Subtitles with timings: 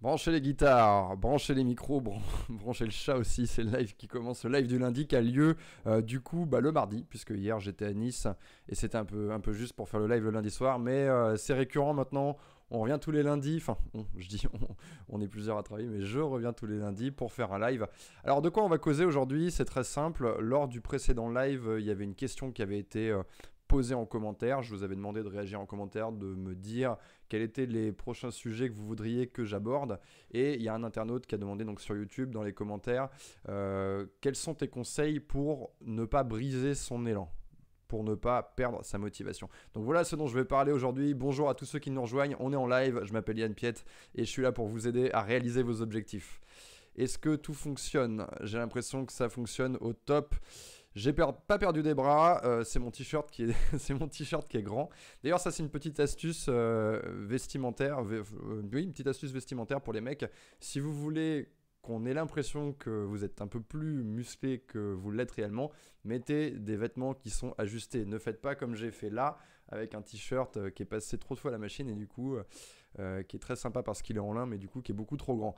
[0.00, 2.02] Branchez les guitares, branchez les micros,
[2.50, 5.22] branchez le chat aussi, c'est le live qui commence, le live du lundi qui a
[5.22, 8.26] lieu euh, du coup bah, le mardi, puisque hier j'étais à Nice
[8.68, 11.08] et c'était un peu, un peu juste pour faire le live le lundi soir, mais
[11.08, 12.36] euh, c'est récurrent maintenant,
[12.70, 13.78] on revient tous les lundis, enfin
[14.16, 14.46] je dis
[15.08, 17.86] on, est plusieurs à travailler, mais je reviens tous les lundis pour faire un live.
[18.24, 21.84] Alors de quoi on va causer aujourd'hui C'est très simple, lors du précédent live, il
[21.84, 23.22] y avait une question qui avait été euh,
[23.68, 24.62] poser en commentaire.
[24.62, 26.96] Je vous avais demandé de réagir en commentaire, de me dire
[27.28, 29.98] quels étaient les prochains sujets que vous voudriez que j'aborde.
[30.30, 33.08] Et il y a un internaute qui a demandé donc sur YouTube dans les commentaires
[33.48, 37.30] euh, quels sont tes conseils pour ne pas briser son élan
[37.88, 39.48] pour ne pas perdre sa motivation.
[39.74, 41.14] Donc voilà ce dont je vais parler aujourd'hui.
[41.14, 42.34] Bonjour à tous ceux qui nous rejoignent.
[42.40, 43.00] On est en live.
[43.04, 43.84] Je m'appelle Yann Piette
[44.16, 46.40] et je suis là pour vous aider à réaliser vos objectifs.
[46.96, 48.26] Est-ce que tout fonctionne?
[48.40, 50.34] J'ai l'impression que ça fonctionne au top.
[50.94, 54.90] J'ai pas perdu des bras, euh, c'est mon t-shirt qui est grand.
[55.22, 58.22] D'ailleurs, ça c'est une petite astuce euh, vestimentaire, euh,
[58.72, 60.24] oui, petite astuce vestimentaire pour les mecs.
[60.60, 61.48] Si vous voulez
[61.82, 65.70] qu'on ait l'impression que vous êtes un peu plus musclé que vous l'êtes réellement,
[66.04, 68.06] mettez des vêtements qui sont ajustés.
[68.06, 69.36] Ne faites pas comme j'ai fait là,
[69.68, 72.38] avec un t-shirt qui est passé trop de fois à la machine et du coup,
[73.28, 75.18] qui est très sympa parce qu'il est en lin, mais du coup qui est beaucoup
[75.18, 75.56] trop grand.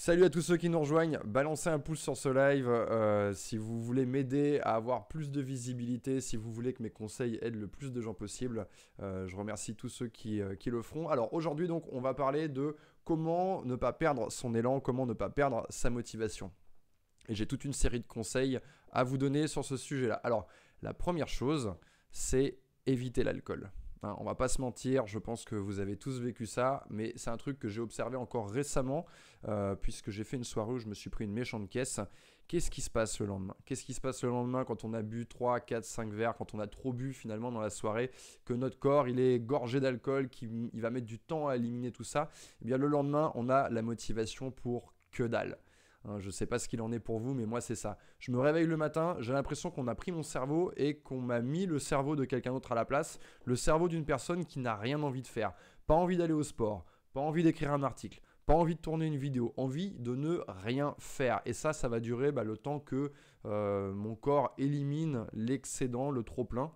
[0.00, 3.56] Salut à tous ceux qui nous rejoignent, balancez un pouce sur ce live euh, si
[3.56, 7.56] vous voulez m'aider à avoir plus de visibilité, si vous voulez que mes conseils aident
[7.56, 8.68] le plus de gens possible.
[9.02, 11.08] Euh, je remercie tous ceux qui, euh, qui le feront.
[11.08, 15.14] Alors aujourd'hui donc on va parler de comment ne pas perdre son élan, comment ne
[15.14, 16.52] pas perdre sa motivation.
[17.28, 18.60] Et j'ai toute une série de conseils
[18.92, 20.14] à vous donner sur ce sujet-là.
[20.22, 20.46] Alors
[20.80, 21.74] la première chose,
[22.12, 23.72] c'est éviter l'alcool.
[24.02, 27.12] Hein, on va pas se mentir, je pense que vous avez tous vécu ça, mais
[27.16, 29.06] c'est un truc que j'ai observé encore récemment,
[29.48, 32.00] euh, puisque j'ai fait une soirée où je me suis pris une méchante caisse.
[32.46, 33.54] Qu'est-ce qui se passe le lendemain?
[33.66, 36.54] Qu'est-ce qui se passe le lendemain quand on a bu 3, 4, 5 verres, quand
[36.54, 38.10] on a trop bu finalement dans la soirée,
[38.44, 42.04] que notre corps il est gorgé d'alcool, qu'il va mettre du temps à éliminer tout
[42.04, 42.30] ça?
[42.62, 45.58] Eh bien le lendemain, on a la motivation pour que dalle.
[46.04, 47.98] Hein, je ne sais pas ce qu'il en est pour vous, mais moi c'est ça.
[48.18, 51.40] Je me réveille le matin, j'ai l'impression qu'on a pris mon cerveau et qu'on m'a
[51.40, 54.76] mis le cerveau de quelqu'un d'autre à la place, le cerveau d'une personne qui n'a
[54.76, 55.52] rien envie de faire,
[55.86, 59.16] pas envie d'aller au sport, pas envie d'écrire un article, pas envie de tourner une
[59.16, 61.40] vidéo, envie de ne rien faire.
[61.44, 63.12] Et ça, ça va durer bah, le temps que
[63.44, 66.72] euh, mon corps élimine l'excédent, le trop plein.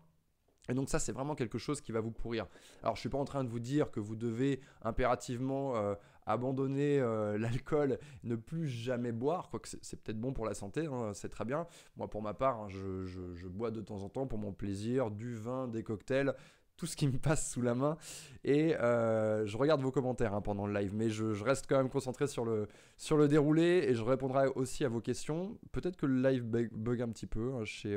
[0.69, 2.47] Et donc ça, c'est vraiment quelque chose qui va vous pourrir.
[2.83, 5.95] Alors, je suis pas en train de vous dire que vous devez impérativement euh,
[6.27, 11.13] abandonner euh, l'alcool, ne plus jamais boire, quoique c'est peut-être bon pour la santé, hein,
[11.15, 11.67] c'est très bien.
[11.97, 15.35] Moi, pour ma part, hein, je, bois de temps en temps pour mon plaisir, du
[15.35, 16.35] vin, des cocktails,
[16.77, 17.97] tout ce qui me passe sous la main.
[18.45, 21.91] Et euh, je regarde vos commentaires hein, pendant le live, mais je, reste quand même
[21.91, 22.67] concentré sur le,
[22.97, 25.59] sur le déroulé et je répondrai aussi à vos questions.
[25.71, 27.97] Peut-être que le live bug, un petit peu chez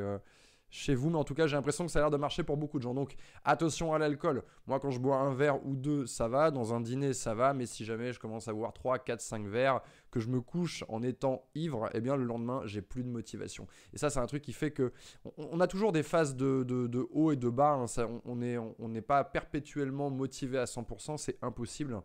[0.76, 2.58] chez vous, mais en tout cas, j'ai l'impression que ça a l'air de marcher pour
[2.58, 2.94] beaucoup de gens.
[2.94, 3.16] Donc,
[3.46, 4.44] attention à l'alcool.
[4.68, 6.52] Moi, quand je bois un verre ou deux, ça va.
[6.52, 7.54] Dans un dîner, ça va.
[7.54, 9.82] Mais si jamais je commence à boire 3, 4, 5 verres,
[10.12, 13.68] que je me couche en étant ivre, eh bien, le lendemain, j'ai plus de motivation.
[13.94, 14.92] Et ça, c'est un truc qui fait que
[15.38, 17.74] on, a toujours des phases de, haut et de bas.
[17.74, 18.22] Hein.
[18.26, 22.02] On n'est pas perpétuellement motivé à 100%, c'est impossible.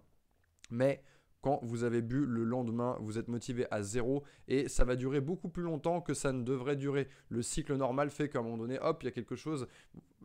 [0.71, 1.03] Mais
[1.43, 5.21] quand vous avez bu le lendemain, vous êtes motivé à zéro et ça va durer
[5.21, 7.09] beaucoup plus longtemps que ça ne devrait durer.
[7.29, 9.67] Le cycle normal fait qu'à un moment donné, hop, il y a quelque chose.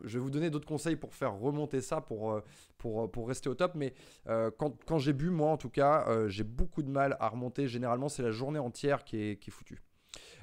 [0.03, 2.41] Je vais vous donner d'autres conseils pour faire remonter ça, pour, euh,
[2.77, 3.73] pour, euh, pour rester au top.
[3.75, 3.93] Mais
[4.27, 7.67] euh, quand, j'ai bu, moi en tout cas, j'ai beaucoup de mal à remonter.
[7.67, 9.81] Généralement, c'est la journée entière qui est, qui est foutue.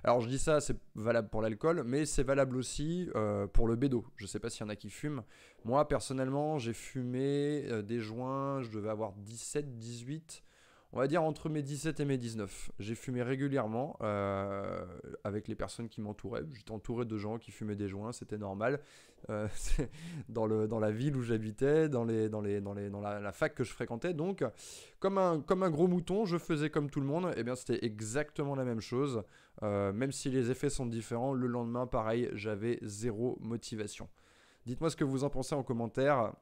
[0.05, 3.09] Alors je dis ça, c'est valable pour l'alcool, mais c'est valable aussi
[3.53, 4.05] pour le bédo.
[4.17, 5.23] Je sais pas s'il y en a qui fument.
[5.65, 10.43] Moi personnellement, j'ai fumé des joints, je devais avoir 17, 18
[10.93, 12.71] on va dire entre mes 17 et mes 19.
[12.79, 14.85] J'ai fumé régulièrement euh,
[15.25, 16.45] avec les personnes qui m'entouraient.
[16.53, 18.81] J'étais entouré de gens qui fumaient des joints, c'était normal.
[19.31, 19.49] Euh,
[20.29, 23.33] dans, le, dans la ville où j'habitais, dans, les, dans, les, dans, les, dans la,
[23.33, 24.13] fac que je fréquentais.
[24.13, 24.45] Donc,
[25.01, 27.27] comme un, comme un gros mouton, je faisais comme tout le monde.
[27.37, 29.23] Et eh bien, c'était exactement la même chose.
[29.63, 34.09] Euh, même si les effets sont différents, le lendemain, pareil, j'avais zéro motivation.
[34.67, 36.33] Dites-moi ce que vous en pensez en commentaire.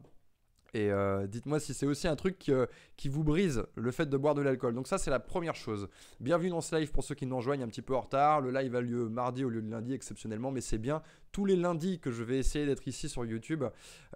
[0.74, 2.66] Et euh, dites-moi si c'est aussi un truc euh,
[2.96, 4.74] qui, vous brise le fait de boire de l'alcool.
[4.74, 5.88] Donc ça c'est la première chose.
[6.20, 8.40] Bienvenue dans ce live pour ceux qui nous rejoignent un petit peu en retard.
[8.40, 11.02] Le live a lieu mardi au lieu de lundi exceptionnellement, mais c'est bien
[11.32, 13.64] tous les lundis que je vais essayer d'être ici sur YouTube.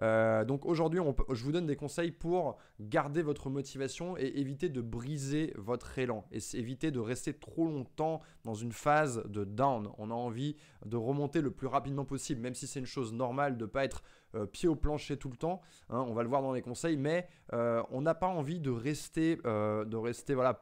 [0.01, 0.99] Euh, donc aujourd'hui
[1.31, 6.25] je vous donne des conseils pour garder votre motivation et éviter de briser votre élan.
[6.31, 9.89] Et éviter de rester trop longtemps dans une phase de down.
[9.97, 10.55] On a envie
[10.85, 13.83] de remonter le plus rapidement possible, même si c'est une chose normale de ne pas
[13.83, 14.03] être
[14.45, 15.61] pied au plancher tout le temps.
[15.89, 16.03] Hein.
[16.07, 19.39] on va le voir dans les conseils, mais euh, on n'a pas envie de rester,
[19.45, 19.85] euh,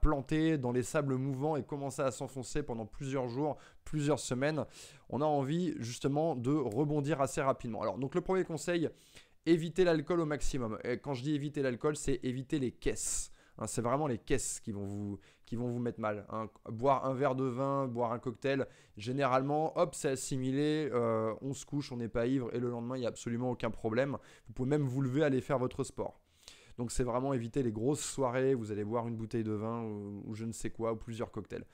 [0.02, 4.66] planté dans les sables mouvants et commencer à s'enfoncer pendant plusieurs jours, plusieurs semaines.
[5.10, 7.82] On a envie justement de rebondir assez rapidement.
[7.82, 8.90] Alors, donc le premier conseil,
[9.46, 10.78] éviter l'alcool au maximum.
[10.84, 13.32] Et quand je dis éviter l'alcool, c'est éviter les caisses.
[13.58, 15.20] Hein, c'est vraiment les caisses qui vont vous,
[15.58, 16.26] vont vous mettre mal.
[16.70, 18.68] Boire un verre de vin, boire un cocktail,
[18.98, 22.98] généralement, hop, c'est assimilé, euh, on se couche, on n'est pas ivre, et le lendemain,
[22.98, 24.18] il n'y a absolument aucun problème.
[24.48, 26.20] Vous pouvez même vous lever, aller faire votre sport.
[26.78, 30.34] Donc c'est vraiment éviter les grosses soirées, vous allez boire une bouteille de vin ou,
[30.34, 31.66] je ne sais quoi, ou plusieurs cocktails.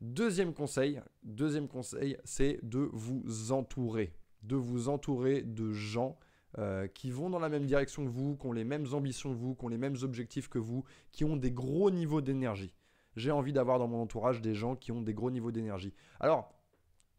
[0.00, 4.12] Deuxième conseil, deuxième conseil, c'est de vous entourer.
[4.42, 6.18] De vous entourer de gens
[6.58, 9.38] euh, qui vont dans la même direction que vous, qui ont les mêmes ambitions que
[9.38, 12.72] vous, qui ont les mêmes objectifs que vous, qui ont des gros niveaux d'énergie.
[13.16, 15.94] J'ai envie d'avoir dans mon entourage des gens qui ont des gros niveaux d'énergie.
[16.20, 16.52] Alors,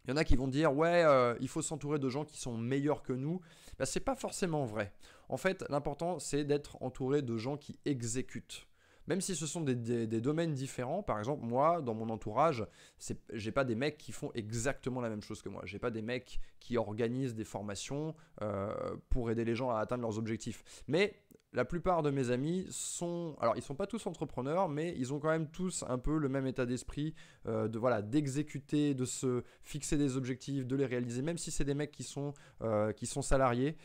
[0.06, 2.38] il y en a qui vont dire ouais, euh, il faut s'entourer de gens qui
[2.38, 3.42] sont meilleurs que nous.
[3.78, 4.94] Ben, c'est pas forcément vrai.
[5.28, 8.67] En fait, l'important c'est d'être entouré de gens qui exécutent
[9.08, 12.66] même si ce sont des, domaines différents, par exemple, moi, dans mon entourage,
[13.34, 15.62] j'ai pas des mecs qui font exactement la même chose que moi.
[15.66, 20.04] J'ai pas des mecs qui organisent des formations euh, pour aider les gens à atteindre
[20.04, 20.84] leurs objectifs.
[20.88, 21.16] Mais
[21.54, 25.20] la plupart de mes amis sont, alors ils sont pas tous entrepreneurs, mais ils ont
[25.20, 27.14] quand même tous un peu le même état d'esprit
[27.48, 31.64] euh, de voilà d'exécuter, de se fixer des objectifs, de les réaliser, même si c'est
[31.64, 33.78] des mecs qui sont euh, qui sont salariés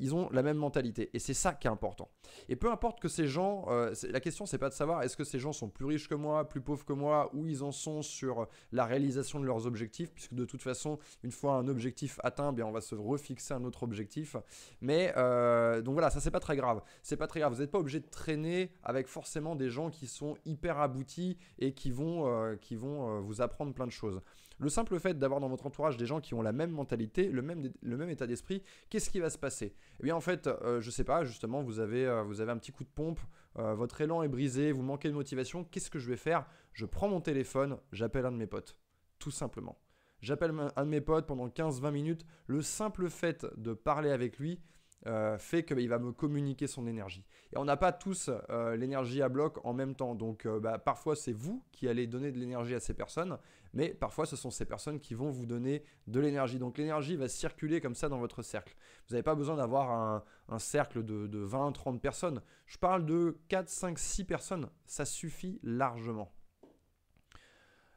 [0.00, 1.10] ils ont la même mentalité.
[1.14, 2.10] Et c'est ça qui est important.
[2.48, 5.24] Et peu importe que ces gens, euh, la question c'est pas de savoir est-ce que
[5.24, 8.02] ces gens sont plus riches que moi, plus pauvres que moi, où ils en sont
[8.02, 12.52] sur la réalisation de leurs objectifs, puisque de toute façon, une fois un objectif atteint,
[12.52, 14.36] bien on va se refixer un autre objectif.
[14.80, 16.82] Mais euh, donc voilà, ça c'est pas très grave.
[17.02, 17.52] C'est pas très grave.
[17.52, 21.72] Vous n'êtes pas obligé de traîner avec forcément des gens qui sont hyper aboutis et
[21.72, 24.20] qui vont, euh, qui vont vous apprendre plein de choses.
[24.60, 27.40] Le simple fait d'avoir dans votre entourage des gens qui ont la même mentalité, le
[27.40, 29.74] même, état d'esprit, qu'est-ce qui va se passer?
[29.98, 32.58] Eh bien en fait, euh, je sais pas, justement, vous avez, euh, vous avez un
[32.58, 33.20] petit coup de pompe,
[33.58, 36.44] euh, votre élan est brisé, vous manquez de motivation, qu'est-ce que je vais faire?
[36.74, 38.76] Je prends mon téléphone, j'appelle un de mes potes,
[39.18, 39.78] tout simplement.
[40.20, 42.26] J'appelle un de mes potes pendant 15-20 minutes.
[42.46, 44.60] Le simple fait de parler avec lui,
[45.06, 47.24] euh, fait qu'il va me communiquer son énergie.
[47.54, 50.14] Et on n'a pas tous euh, l'énergie à bloc en même temps.
[50.14, 53.38] Donc euh, bah, parfois c'est vous qui allez donner de l'énergie à ces personnes,
[53.72, 56.58] mais parfois ce sont ces personnes qui vont vous donner de l'énergie.
[56.58, 58.76] Donc l'énergie va circuler comme ça dans votre cercle.
[59.08, 62.42] Vous n'avez pas besoin d'avoir un, cercle de, de 20-30 personnes.
[62.66, 64.68] Je parle de 4, 5, 6 personnes.
[64.84, 66.30] Ça suffit largement.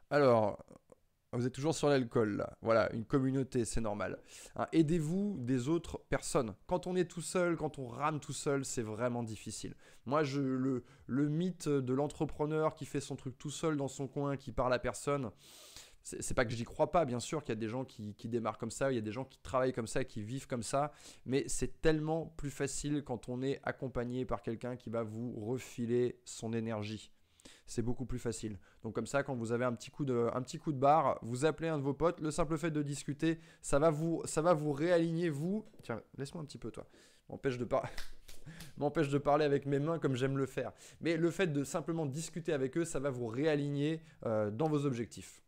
[0.09, 0.63] Alors,
[1.37, 2.57] vous êtes toujours sur l'alcool là.
[2.61, 4.19] Voilà, une communauté, c'est normal.
[4.55, 6.53] Hein, aidez-vous des autres personnes.
[6.67, 9.75] Quand on est tout seul, quand on rame tout seul, c'est vraiment difficile.
[10.05, 10.83] Moi, je, le,
[11.29, 14.79] mythe de l'entrepreneur qui fait son truc tout seul dans son coin, qui parle à
[14.79, 15.31] personne,
[16.03, 18.57] c'est pas que j'y crois pas, bien sûr qu'il y a des gens qui, démarrent
[18.57, 20.91] comme ça, il y a des gens qui travaillent comme ça, qui vivent comme ça,
[21.25, 26.19] mais c'est tellement plus facile quand on est accompagné par quelqu'un qui va vous refiler
[26.25, 27.12] son énergie
[27.65, 28.59] c'est beaucoup plus facile.
[28.83, 31.77] Donc comme ça, quand vous avez un petit coup de, un barre, vous appelez un
[31.77, 34.21] de vos potes, le simple fait de discuter, ça va vous,
[34.71, 35.65] réaligner vous.
[35.81, 36.85] Tiens, laisse-moi un petit peu toi.
[37.29, 37.89] M'empêche de parler.
[38.77, 40.71] m'empêche de parler avec mes mains comme j'aime le faire.
[41.01, 44.85] Mais le fait de simplement discuter avec eux, ça va vous réaligner euh, dans vos
[44.85, 45.41] objectifs.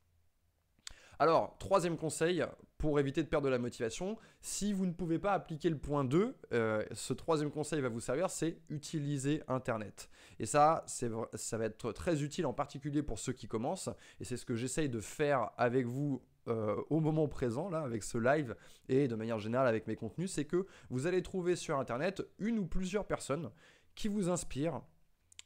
[1.20, 2.44] Alors, troisième conseil,
[2.78, 6.04] pour éviter de perdre de la motivation, si vous ne pouvez pas appliquer le point
[6.04, 10.10] 2, euh, ce troisième conseil va vous servir, c'est utiliser Internet.
[10.40, 13.90] Et ça, ça va être très utile en particulier pour ceux qui commencent,
[14.20, 18.04] et c'est ce que j'essaye de faire avec vous euh, au moment présent, là, avec
[18.04, 18.56] ce live,
[18.88, 22.60] et de manière générale avec mes contenus, c'est que vous allez trouver sur Internet une
[22.60, 23.50] ou plusieurs personnes
[23.96, 24.82] qui vous inspirent,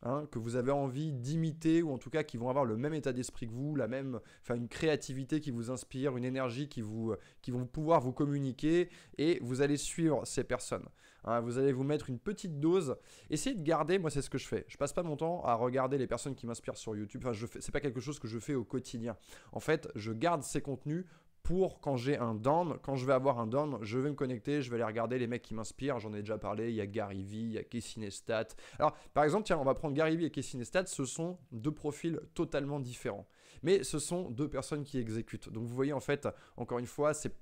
[0.02, 2.94] Hein, que vous avez envie d'imiter ou en tout cas qui vont avoir le même
[2.94, 6.80] état d'esprit que vous, la même, enfin une créativité qui vous inspire, une énergie qui
[6.80, 8.88] vous, qui vont pouvoir vous communiquer
[9.18, 10.88] et vous allez suivre ces personnes.
[11.26, 11.42] Hein.
[11.42, 12.96] vous allez vous mettre une petite dose.
[13.30, 14.64] Essayez de garder, moi c'est ce que je fais.
[14.70, 17.22] Je passe pas mon temps à regarder les personnes qui m'inspirent sur YouTube.
[17.26, 19.18] Enfin, je fais, c'est pas quelque chose que je fais au quotidien.
[19.52, 21.04] En fait, je garde ces contenus
[21.50, 24.62] pour quand j'ai un down, quand je vais avoir un down, je vais me connecter,
[24.62, 25.98] je vais aller regarder les mecs qui m'inspirent.
[25.98, 26.70] J'en ai déjà parlé.
[26.70, 28.50] Il y a Gary Vee, il y a Casey Neistat.
[28.78, 30.86] Alors, par exemple, tiens, on va prendre Gary Vee et Casey Neistat.
[30.86, 33.28] Ce sont deux profils totalement différents.
[33.64, 35.50] Mais ce sont deux personnes qui exécutent.
[35.50, 37.34] Donc, vous voyez, en fait, encore une fois, c'est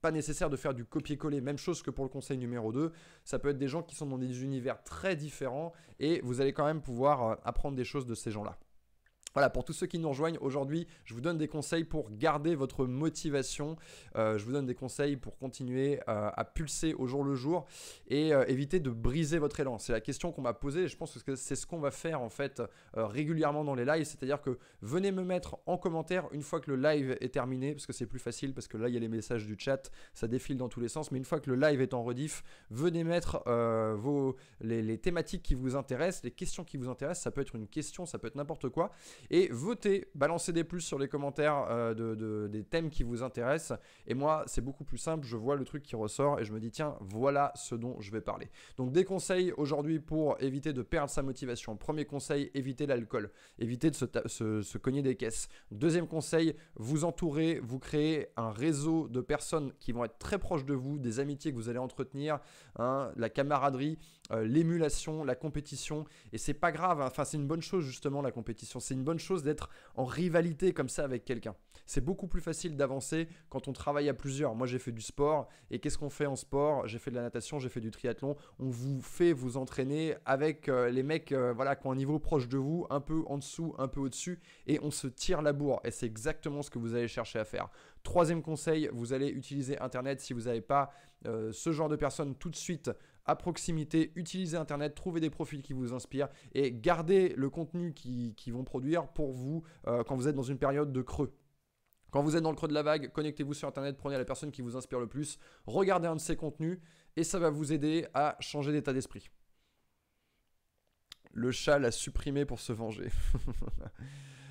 [0.00, 1.40] pas nécessaire de faire du copier-coller.
[1.40, 2.90] Même chose que pour le conseil numéro 2.
[3.22, 6.52] Ça peut être des gens qui sont dans des univers très différents et vous allez
[6.52, 8.58] quand même pouvoir euh, apprendre des choses de ces gens-là.
[9.34, 12.54] Voilà, pour tous ceux qui nous rejoignent aujourd'hui, je vous donne des conseils pour garder
[12.54, 13.76] votre motivation.
[14.16, 17.64] Euh, je vous donne des conseils pour continuer euh, à pulser au jour le jour
[18.08, 19.78] et euh, éviter de briser votre élan.
[19.78, 22.20] C'est la question qu'on m'a posée et je pense que c'est ce qu'on va faire
[22.20, 22.62] en fait
[22.92, 24.04] régulièrement dans les lives.
[24.04, 27.86] C'est-à-dire que venez me mettre en commentaire une fois que le live est terminé, parce
[27.86, 30.28] que c'est plus facile, parce que là il y a les messages du chat, ça
[30.28, 31.10] défile dans tous les sens.
[31.10, 33.42] Mais une fois que le live est en rediff, venez mettre
[33.96, 37.24] vos, les, les thématiques qui vous intéressent, les questions qui vous intéressent.
[37.24, 38.92] Ça peut être une question, ça peut être n'importe quoi.
[39.30, 43.78] Et votez, balancez des plus sur les commentaires euh, de, des thèmes qui vous intéressent.
[44.06, 45.26] Et moi, c'est beaucoup plus simple.
[45.26, 48.10] Je vois le truc qui ressort et je me dis, tiens, voilà ce dont je
[48.10, 48.50] vais parler.
[48.76, 51.76] Donc, des conseils aujourd'hui pour éviter de perdre sa motivation.
[51.76, 53.30] Premier conseil, évitez l'alcool.
[53.58, 55.48] Évitez de se, cogner des caisses.
[55.70, 60.64] Deuxième conseil, vous entourez, vous créez un réseau de personnes qui vont être très proches
[60.64, 62.40] de vous, des amitiés que vous allez entretenir,
[62.78, 63.98] hein, la camaraderie,
[64.32, 66.04] euh, l'émulation, la compétition.
[66.32, 67.06] Et c'est pas grave, hein.
[67.06, 68.80] enfin, c'est une bonne chose justement la compétition.
[68.80, 71.54] C'est une bonne chose d'être en rivalité comme ça avec quelqu'un.
[71.86, 74.54] C'est beaucoup plus facile d'avancer quand on travaille à plusieurs.
[74.54, 75.48] Moi, j'ai fait du sport.
[75.70, 76.86] Et qu'est-ce qu'on fait en sport?
[76.86, 78.36] J'ai fait de la natation, j'ai fait du triathlon.
[78.58, 82.18] On vous fait vous entraîner avec euh, les mecs euh, voilà, qui ont un niveau
[82.18, 84.40] proche de vous, un peu en dessous, un peu au-dessus.
[84.66, 85.80] Et on se tire la bourre.
[85.84, 87.68] Et c'est exactement ce que vous allez chercher à faire.
[88.02, 90.90] Troisième conseil, vous allez utiliser Internet si vous n'avez pas
[91.26, 92.90] euh, ce genre de personnes tout de suite
[93.24, 98.34] à proximité, utilisez Internet, trouvez des profils qui vous inspirent et gardez le contenu qu'ils
[98.34, 101.32] qui vont produire pour vous quand vous êtes dans une période de creux.
[102.12, 104.50] Quand vous êtes dans le creux de la vague, connectez-vous sur Internet, prenez la personne
[104.50, 106.78] qui vous inspire le plus, regardez un de ses contenus
[107.16, 109.30] et ça va vous aider à changer d'état d'esprit.
[111.32, 113.08] Le chat l'a supprimé pour se venger.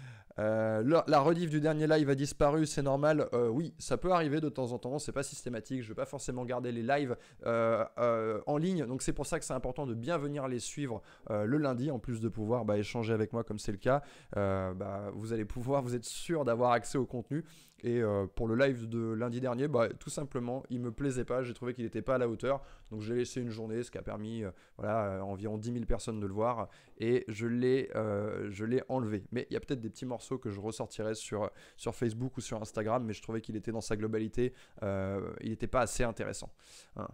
[0.42, 3.30] Euh, la, rediff du dernier live a disparu, c'est normal.
[3.34, 5.84] Euh, oui, ça peut arriver de temps en temps, c'est pas systématique.
[5.84, 9.46] Je vais pas forcément garder les lives euh, en ligne, donc c'est pour ça que
[9.46, 13.14] c'est important de bien venir les suivre le lundi, en plus de pouvoir bah, échanger
[13.14, 14.02] avec moi comme c'est le cas.
[14.34, 17.44] Bah, vous allez pouvoir, vous êtes sûr d'avoir accès au contenu.
[17.84, 21.42] Et euh, pour le live de lundi dernier, bah, tout simplement, il me plaisait pas.
[21.44, 22.62] J'ai trouvé qu'il n'était pas à la hauteur.
[22.92, 24.52] Donc j'ai laissé une journée, ce qui a permis euh,
[24.84, 26.70] euh, environ 10 000 personnes de le voir.
[27.00, 29.24] Et je l'ai, je l'ai enlevé.
[29.32, 32.42] Mais il y a peut-être des petits morceaux que je ressortirai sur, sur Facebook ou
[32.42, 33.04] sur Instagram.
[33.04, 34.54] Mais je trouvais qu'il était dans sa globalité.
[34.82, 36.54] il n'était pas assez intéressant.
[36.96, 37.08] Hein.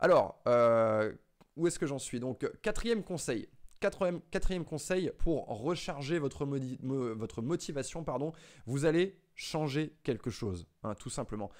[0.00, 0.42] Alors,
[1.56, 2.18] où est-ce que j'en suis?
[2.18, 3.48] Donc, quatrième conseil.
[3.80, 8.32] Quatrième, quatrième, conseil pour recharger votre, votre motivation, pardon,
[8.66, 11.50] vous allez changer quelque chose, hein, tout simplement.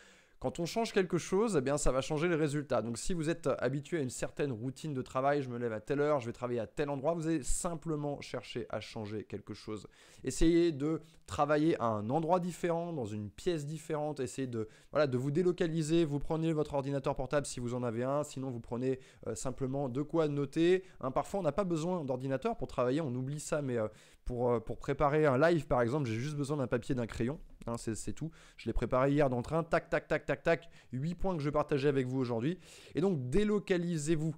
[0.41, 2.81] Quand on change quelque chose, eh bien, ça va changer les résultats.
[2.81, 5.81] Donc si vous êtes habitué à une certaine routine de travail, je me lève à
[5.81, 9.53] telle heure, je vais travailler à tel endroit, vous allez simplement chercher à changer quelque
[9.53, 9.89] chose.
[10.23, 15.19] Essayez de travailler à un endroit différent, dans une pièce différente, essayez de, voilà, de
[15.19, 19.01] vous délocaliser, vous prenez votre ordinateur portable si vous en avez un, sinon vous prenez
[19.27, 20.85] euh, simplement de quoi noter.
[21.01, 23.89] Hein, parfois on n'a pas besoin d'ordinateur pour travailler, on oublie ça, mais euh,
[24.25, 27.41] pour, euh, pour préparer un live par exemple, j'ai juste besoin d'un papier, d'un crayon.
[27.69, 28.31] Hein, c'est tout.
[28.57, 29.63] Je l'ai préparé hier dans le train.
[29.63, 30.69] Tac, tac, tac, tac, tac.
[30.93, 32.59] 8 points que je partager avec vous aujourd'hui.
[32.95, 34.35] Et donc, délocalisez-vous.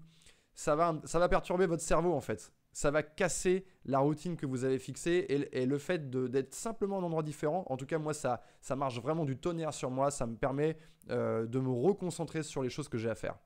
[0.55, 2.53] Ça va, ça va perturber votre cerveau en fait.
[2.73, 7.03] Ça va casser la routine que vous avez fixée et, le fait d'être simplement en
[7.03, 7.65] endroit différent.
[7.69, 10.11] En tout cas, moi, ça, ça marche vraiment du tonnerre sur moi.
[10.11, 10.77] Ça me permet
[11.11, 13.39] euh, de me reconcentrer sur les choses que j'ai à faire.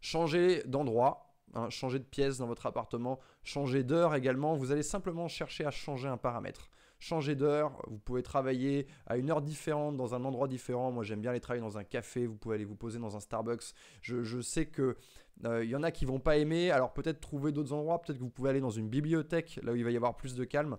[0.00, 4.54] Changer d'endroit, hein, changer de pièce dans votre appartement, changer d'heure également.
[4.54, 6.68] Vous allez simplement chercher à changer un paramètre
[7.04, 10.90] changer d'heure, vous pouvez travailler à une heure différente, dans un endroit différent.
[10.90, 13.20] Moi, j'aime bien aller travailler dans un café, vous pouvez aller vous poser dans un
[13.20, 13.74] Starbucks.
[14.00, 14.96] Je, sais que
[15.44, 18.18] euh, il y en a qui vont pas aimer, alors peut-être trouver d'autres endroits, peut-être
[18.18, 20.44] que vous pouvez aller dans une bibliothèque, là où il va y avoir plus de
[20.44, 20.78] calme,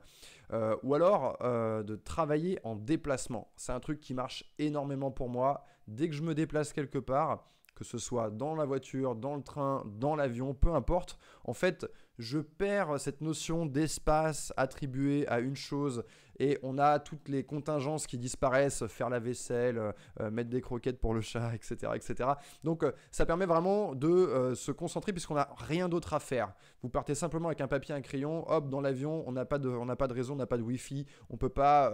[0.51, 3.51] euh, ou alors euh, de travailler en déplacement.
[3.55, 5.63] C'est un truc qui marche énormément pour moi.
[5.87, 9.43] Dès que je me déplace quelque part, que ce soit dans la voiture, dans le
[9.43, 11.19] train, dans l'avion, peu importe.
[11.43, 11.85] En fait,
[12.17, 16.03] je perds cette notion d'espace attribué à une chose
[16.39, 20.99] et on a toutes les contingences qui disparaissent, faire la vaisselle, euh, mettre des croquettes
[20.99, 21.93] pour le chat, etc.
[21.95, 22.29] etc.
[22.63, 26.53] Donc euh, ça permet vraiment de euh, se concentrer puisqu'on n'a rien d'autre à faire.
[26.81, 29.95] Vous partez simplement avec un papier, un crayon, hop, dans l'avion, on n'a pas, de,
[29.95, 31.91] pas de réseau, on n'a pas de Wi-Fi, on peut pas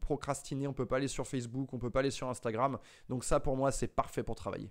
[0.00, 2.78] procrastiner, on peut pas aller sur Facebook, on peut pas aller sur Instagram.
[3.08, 4.70] Donc ça pour moi c'est parfait pour travailler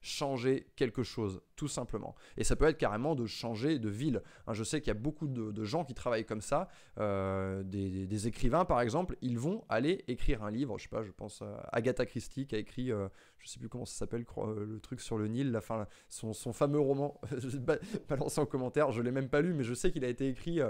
[0.00, 2.14] changer quelque chose, tout simplement.
[2.36, 4.22] Et ça peut être carrément de changer de ville.
[4.46, 8.26] Hein, je sais qu'il y a beaucoup de, gens qui travaillent comme ça, euh, des,
[8.26, 11.68] écrivains par exemple, ils vont aller écrire un livre, je sais pas, je pense à
[11.72, 15.00] Agatha Christie qui a écrit, euh, je sais plus comment ça s'appelle, euh, le truc
[15.00, 17.20] sur le Nil, la fin, son, fameux roman,
[18.08, 20.60] balancé en commentaire, je l'ai même pas lu, mais je sais qu'il a été écrit,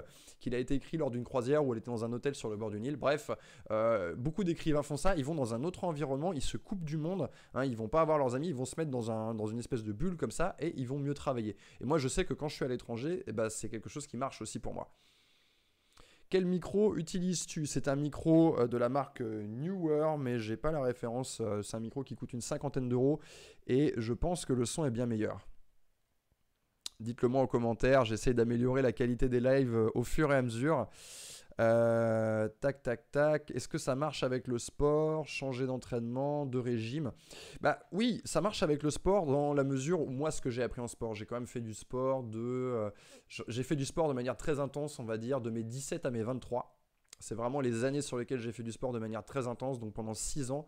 [0.40, 2.56] qu'il a été écrit lors d'une croisière où elle était dans un hôtel sur le
[2.56, 2.96] bord du Nil.
[2.96, 3.30] Bref,
[4.16, 7.30] beaucoup d'écrivains font ça, ils vont dans un autre environnement, ils se coupent du monde,
[7.54, 9.58] hein, ils vont pas avoir leurs amis, ils vont se mettre dans un dans une
[9.58, 11.56] espèce de bulle comme ça et ils vont mieux travailler.
[11.80, 14.06] Et moi, je sais que quand je suis à l'étranger, eh ben, c'est quelque chose
[14.06, 14.90] qui marche aussi pour moi.
[16.30, 17.64] Quel micro utilises-tu?
[17.64, 21.40] C'est un micro euh, de la marque euh, Newer, mais j'ai pas la référence.
[21.40, 23.18] Euh, c'est un micro qui coûte une cinquantaine d'euros
[23.66, 25.48] et je pense que le son est bien meilleur.
[27.00, 30.88] Dites-le moi en commentaire, j'essaie d'améliorer la qualité des lives au fur et à mesure.
[31.60, 33.50] Euh, tac, tac, tac.
[33.50, 37.12] Est-ce que ça marche avec le sport Changer d'entraînement, de régime?
[37.60, 40.62] Bah oui, ça marche avec le sport dans la mesure où moi, ce que j'ai
[40.62, 42.38] appris en sport, j'ai quand même fait du sport de.
[42.38, 42.90] Euh,
[43.48, 46.10] j'ai fait du sport de manière très intense, on va dire, de mes 17 à
[46.10, 46.74] mes 23.
[47.20, 49.92] C'est vraiment les années sur lesquelles j'ai fait du sport de manière très intense, donc
[49.92, 50.66] pendant 6 ans.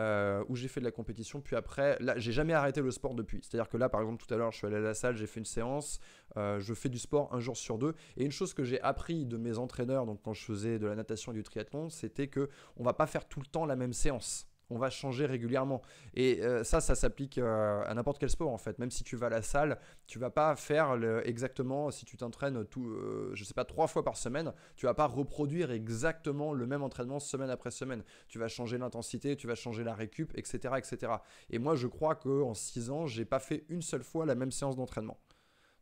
[0.00, 1.40] Euh, où j'ai fait de la compétition.
[1.40, 3.40] Puis après, là, j'ai jamais arrêté le sport depuis.
[3.42, 5.28] C'est-à-dire que là, par exemple, tout à l'heure, je suis allé à la salle, j'ai
[5.28, 6.00] fait une séance,
[6.36, 7.94] euh, je fais du sport un jour sur deux.
[8.16, 10.96] Et une chose que j'ai appris de mes entraîneurs, donc quand je faisais de la
[10.96, 13.92] natation et du triathlon, c'était que on va pas faire tout le temps la même
[13.92, 15.82] séance on va changer régulièrement.
[16.14, 18.78] Et euh, ça, ça s'applique euh, à n'importe quel sport en fait.
[18.78, 20.94] Même si tu vas à la salle, tu vas pas faire
[21.24, 25.06] exactement, si tu t'entraînes euh, je sais pas, trois fois par semaine, tu vas pas
[25.06, 28.02] reproduire exactement le même entraînement semaine après semaine.
[28.28, 30.74] Tu vas changer l'intensité, tu vas changer la récup, etc.
[30.76, 31.12] etc.
[31.50, 34.50] Et moi, je crois qu'en six ans, j'ai pas fait une seule fois la même
[34.50, 35.18] séance d'entraînement.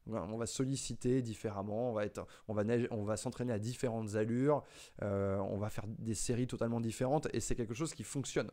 [0.08, 4.64] On va solliciter différemment, on va, être, va, on va s'entraîner à différentes allures,
[5.00, 8.50] on va faire des séries totalement différentes et c'est quelque chose qui fonctionne.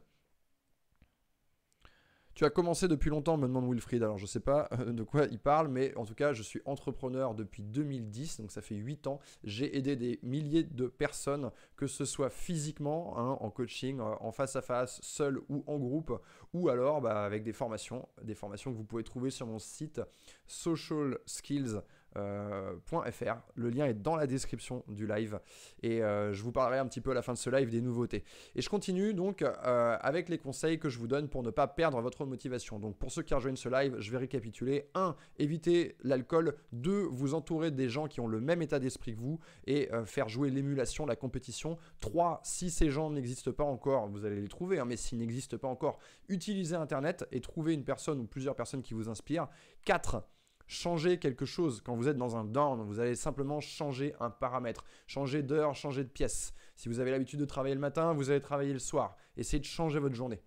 [2.40, 4.02] Tu as commencé depuis longtemps, me demande Wilfried.
[4.02, 6.42] Alors, je ne sais pas euh, de quoi il parle, mais en tout cas, je
[6.42, 9.20] suis entrepreneur depuis 2010, donc ça fait 8 ans.
[9.44, 14.32] J'ai aidé des milliers de personnes, que ce soit physiquement, hein, en coaching, euh, en
[14.32, 16.18] face à face, seul ou en groupe,
[16.54, 20.00] ou alors bah, avec des formations, des formations que vous pouvez trouver sur mon site
[20.48, 21.76] Social Skills.
[21.76, 21.82] Euh,
[22.16, 23.36] .fr.
[23.56, 25.40] Le lien est dans la description du live
[25.84, 27.82] et euh, je vous parlerai un petit peu à la fin de ce live des
[27.82, 28.24] nouveautés.
[28.56, 31.68] Et je continue donc euh, avec les conseils que je vous donne pour ne pas
[31.68, 32.80] perdre votre motivation.
[32.80, 34.90] Donc pour ceux qui rejoignent ce live, je vais récapituler.
[34.96, 35.16] 1.
[35.38, 36.56] Évitez l'alcool.
[36.74, 37.08] 2.
[37.12, 40.50] Vous entourer des gens qui ont le même état d'esprit que vous et faire jouer
[40.50, 41.78] l'émulation, la compétition.
[42.00, 42.42] 3.
[42.44, 45.68] Si ces gens n'existent pas encore, vous allez les trouver, hein, mais s'ils n'existent pas
[45.68, 49.48] encore, utilisez Internet et trouvez une personne ou plusieurs personnes qui vous inspirent.
[49.86, 50.24] 4
[50.70, 51.82] changer quelque chose.
[51.84, 56.04] Quand vous êtes dans un down, vous allez simplement changer un paramètre, changer d'heure, changer
[56.04, 56.54] de pièce.
[56.76, 59.18] Si vous avez l'habitude de travailler le matin, vous allez travailler le soir.
[59.36, 60.42] Essayez de changer votre journée.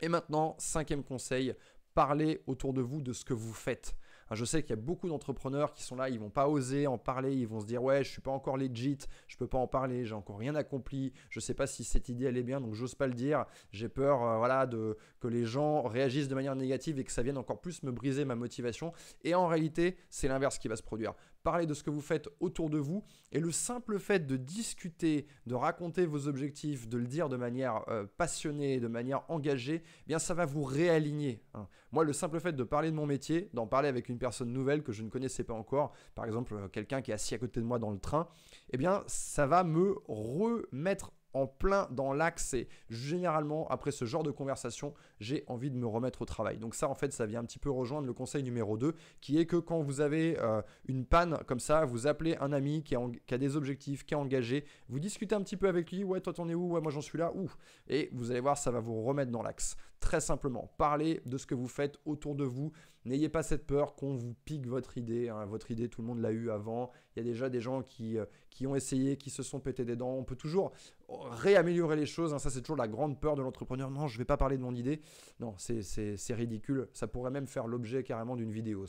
[0.00, 1.54] Et maintenant, cinquième conseil,
[1.94, 3.96] parlez autour de vous de ce que vous faites.
[4.30, 6.98] Je sais qu'il y a beaucoup d'entrepreneurs qui sont là, ils vont pas oser en
[6.98, 9.66] parler, ils vont se dire ouais, je suis pas encore legit, je peux pas en
[9.66, 12.74] parler, j'ai encore rien accompli, je sais pas si cette idée elle est bien, donc
[12.74, 13.44] j'ose pas le dire.
[13.72, 17.38] J'ai peur, euh, de que les gens réagissent de manière négative et que ça vienne
[17.38, 18.92] encore plus me briser ma motivation.
[19.22, 22.28] Et en réalité, c'est l'inverse qui va se produire parler de ce que vous faites
[22.40, 23.04] autour de vous.
[23.30, 27.84] Et le simple fait de discuter, de raconter vos objectifs, de le dire de manière
[27.88, 31.44] euh, passionnée, de manière engagée, eh bien ça va vous réaligner.
[31.54, 31.68] Hein.
[31.92, 34.82] Moi, le simple fait de parler de mon métier, d'en parler avec une personne nouvelle
[34.82, 37.60] que je ne connaissais pas encore, par exemple euh, quelqu'un qui est assis à côté
[37.60, 38.26] de moi dans le train,
[38.72, 44.22] eh bien ça va me remettre en plein dans l'axe et généralement après ce genre
[44.22, 46.58] de conversation j'ai envie de me remettre au travail.
[46.58, 49.38] Donc ça en fait ça vient un petit peu rejoindre le conseil numéro 2 qui
[49.38, 52.94] est que quand vous avez euh, une panne comme ça vous appelez un ami qui
[52.94, 56.32] a, des objectifs qui est engagé vous discutez un petit peu avec lui ouais toi
[56.32, 56.72] t'en es où?
[56.72, 57.50] Ouais moi j'en suis là où
[57.88, 61.46] et vous allez voir ça va vous remettre dans l'axe très simplement parlez de ce
[61.46, 62.72] que vous faites autour de vous
[63.06, 65.28] N'ayez pas cette peur qu'on vous pique votre idée.
[65.28, 65.44] Hein.
[65.44, 66.90] Votre idée, tout le monde l'a eu avant.
[67.14, 68.24] Il y a déjà des gens qui, euh,
[68.62, 70.14] ont essayé, qui se sont pété des dents.
[70.14, 70.72] On peut toujours
[71.08, 72.32] réaméliorer les choses.
[72.32, 72.38] Hein.
[72.38, 73.90] Ça, c'est toujours la grande peur de l'entrepreneur.
[73.90, 75.02] Non, je ne vais pas parler de mon idée.
[75.38, 76.88] Non, c'est ridicule.
[76.94, 78.86] Ça pourrait même faire l'objet carrément d'une vidéo.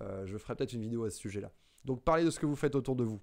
[0.00, 1.52] Euh, je ferai peut-être une vidéo à ce sujet-là.
[1.84, 3.20] Donc, parlez de ce que vous faites autour de vous.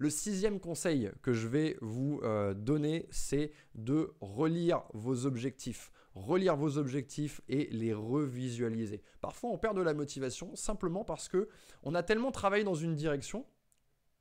[0.00, 6.56] Le sixième conseil que je vais vous euh, donner, c'est de relire vos objectifs relire
[6.56, 9.02] vos objectifs et les revisualiser.
[9.20, 11.48] Parfois, on perd de la motivation simplement parce que
[11.82, 13.44] on a tellement travaillé dans une direction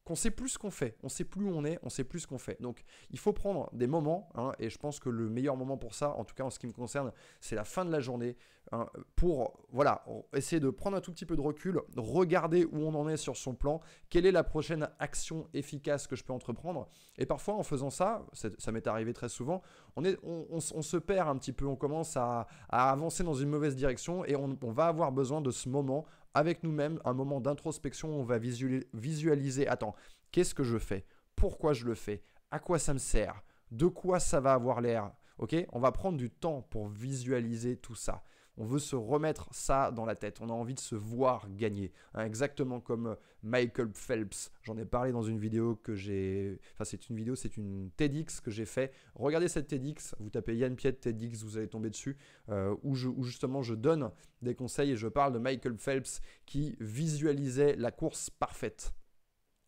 [0.07, 2.21] qu'on sait plus ce qu'on fait, on sait plus où on est, on sait plus
[2.21, 2.61] ce qu'on fait.
[2.61, 5.93] Donc il faut prendre des moments, hein, et je pense que le meilleur moment pour
[5.93, 8.37] ça, en tout cas en ce qui me concerne, c'est la fin de la journée,
[8.71, 12.95] hein, pour voilà, essayer de prendre un tout petit peu de recul, regarder où on
[12.95, 16.87] en est sur son plan, quelle est la prochaine action efficace que je peux entreprendre.
[17.17, 19.61] Et parfois en faisant ça, ça m'est arrivé très souvent,
[19.97, 23.75] on, est, on, se perd un petit peu, on commence à, avancer dans une mauvaise
[23.75, 26.05] direction et on, on va avoir besoin de ce moment
[26.38, 29.95] avec nous-mêmes, un moment d'introspection, on va visualiser, attends,
[30.32, 31.06] qu'est-ce que je fais?
[31.36, 32.21] Pourquoi je le fais?
[32.52, 33.41] À quoi ça me sert?
[33.71, 35.12] De quoi ça va avoir l'air?
[35.39, 35.56] Ok?
[35.71, 38.23] On va prendre du temps pour visualiser tout ça.
[38.57, 40.39] On veut se remettre ça dans la tête.
[40.41, 41.91] On a envie de se voir gagner.
[42.13, 44.51] Hein, exactement comme euh, Michael Phelps.
[44.63, 46.59] J'en ai parlé dans une vidéo que j'ai.
[46.73, 48.91] Enfin, c'est une vidéo, c'est une TEDx que j'ai fait.
[49.15, 50.15] Regardez cette TEDx.
[50.19, 52.17] Vous tapez Yann Piet TEDx, vous allez tomber dessus.
[52.49, 57.75] Euh, où, justement je donne des conseils et je parle de Michael Phelps qui visualisait
[57.75, 58.93] la course parfaite.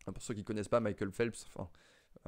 [0.06, 1.68] Pour ceux qui connaissent pas Michael Phelps, enfin,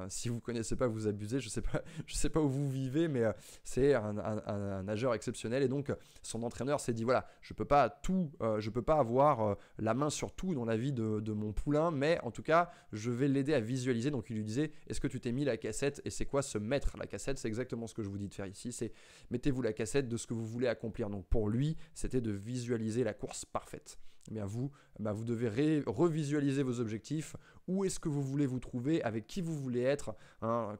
[0.09, 1.39] Si vous ne connaissez pas, vous abusez.
[1.39, 5.13] Je ne sais, pas, je sais pas où vous vivez, mais euh, c'est un, nageur
[5.13, 5.63] exceptionnel.
[5.63, 8.81] Et donc, son entraîneur s'est dit voilà, je ne peux pas tout, euh, je peux
[8.81, 12.19] pas avoir euh, la main sur tout dans la vie de, de, mon poulain, mais
[12.21, 14.11] en tout cas, je vais l'aider à visualiser.
[14.11, 16.57] Donc, il lui disait est-ce que tu t'es mis la cassette Et c'est quoi se
[16.57, 16.97] mettre?
[16.97, 18.91] La cassette C'est exactement ce que je vous dis de faire ici c'est
[19.31, 21.09] mettez-vous la cassette de ce que vous voulez accomplir.
[21.09, 23.97] Donc, pour lui, c'était de visualiser la course parfaite.
[24.29, 27.35] Eh bien vous, bah, vous devez revisualiser vos objectifs.
[27.67, 29.03] Où est-ce que vous voulez vous trouver?
[29.03, 30.15] Avec qui vous voulez être?
[30.41, 30.77] Hein.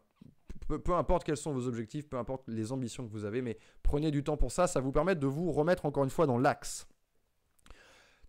[0.67, 4.11] peu, importe quels sont vos objectifs, peu importe les ambitions que vous avez, mais prenez
[4.11, 4.67] du temps pour ça.
[4.67, 6.87] Ça vous permet de vous remettre encore une fois dans l'axe.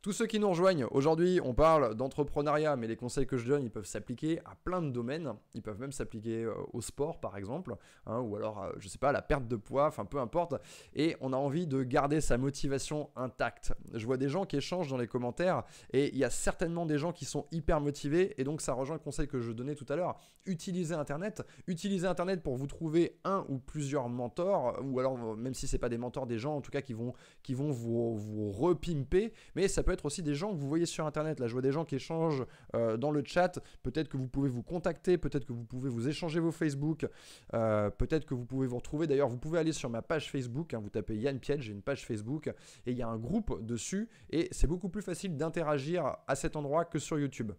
[0.05, 3.65] Tous ceux qui nous rejoignent, aujourd'hui on parle d'entrepreneuriat, mais les conseils que je donne,
[3.65, 5.33] ils peuvent s'appliquer à plein de domaines.
[5.55, 8.99] Ils peuvent même s'appliquer euh, au sport par exemple, hein, ou alors, euh, je sais
[8.99, 10.57] pas, à la perte de poids, enfin peu importe.
[10.95, 13.73] Et on a envie de garder sa motivation intacte.
[13.95, 16.99] Je vois des gens qui échangent dans les commentaires, et il y a certainement des
[16.99, 19.87] gens qui sont hyper motivés, et donc ça rejoint le conseil que je donnais tout
[19.89, 20.19] à l'heure.
[20.45, 25.67] Utilisez Internet, utilisez Internet pour vous trouver un ou plusieurs mentors, ou alors même si
[25.67, 28.53] c'est pas des mentors, des gens en tout cas qui vont, qui vont vous, vous
[28.53, 31.41] repimper, mais ça peut aussi des gens que vous voyez sur Internet.
[31.41, 33.59] Là, je vois des gens qui échangent euh, dans le chat.
[33.83, 37.07] Peut-être que vous pouvez vous contacter, peut-être que vous pouvez vous échanger vos Facebook,
[37.55, 39.07] euh, peut-être que vous pouvez vous retrouver.
[39.07, 40.75] D'ailleurs, vous pouvez aller sur ma page Facebook.
[40.75, 42.49] Hein, vous tapez Yann Pied, j'ai une page Facebook
[42.87, 44.09] et il y a un groupe dessus.
[44.31, 47.53] Et c'est beaucoup plus facile d'interagir à cet endroit que sur YouTube.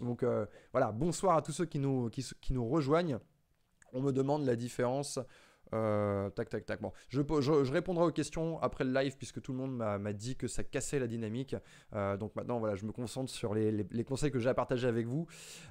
[0.00, 3.18] Donc euh, voilà, bonsoir à tous ceux qui nous, qui nous rejoignent.
[3.92, 5.18] On me demande la différence
[5.74, 6.80] euh, tac, tac, tac.
[6.80, 10.36] Bon, je, je, répondrai aux questions après le live puisque tout le monde m'a dit
[10.36, 11.56] que ça cassait la dynamique.
[11.94, 15.06] Euh, donc maintenant, voilà, je me concentre sur les, conseils que j'ai à partager avec
[15.06, 15.26] vous.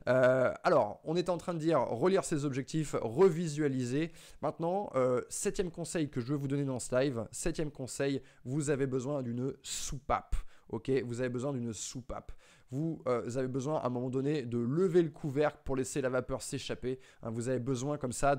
[0.08, 4.12] Euh, alors, on était en train de dire relire ses objectifs, revisualiser.
[4.42, 4.92] Maintenant,
[5.30, 7.28] septième conseil que je veux vous donner dans ce live.
[7.32, 10.36] Septième conseil, vous avez besoin d'une soupape.
[10.70, 12.32] Ok, vous avez besoin d'une soupape
[12.72, 16.10] vous, euh, avez besoin à un moment donné de lever le couvercle pour laisser la
[16.10, 17.00] vapeur s'échapper.
[17.22, 17.30] Hein.
[17.32, 18.38] vous avez besoin comme ça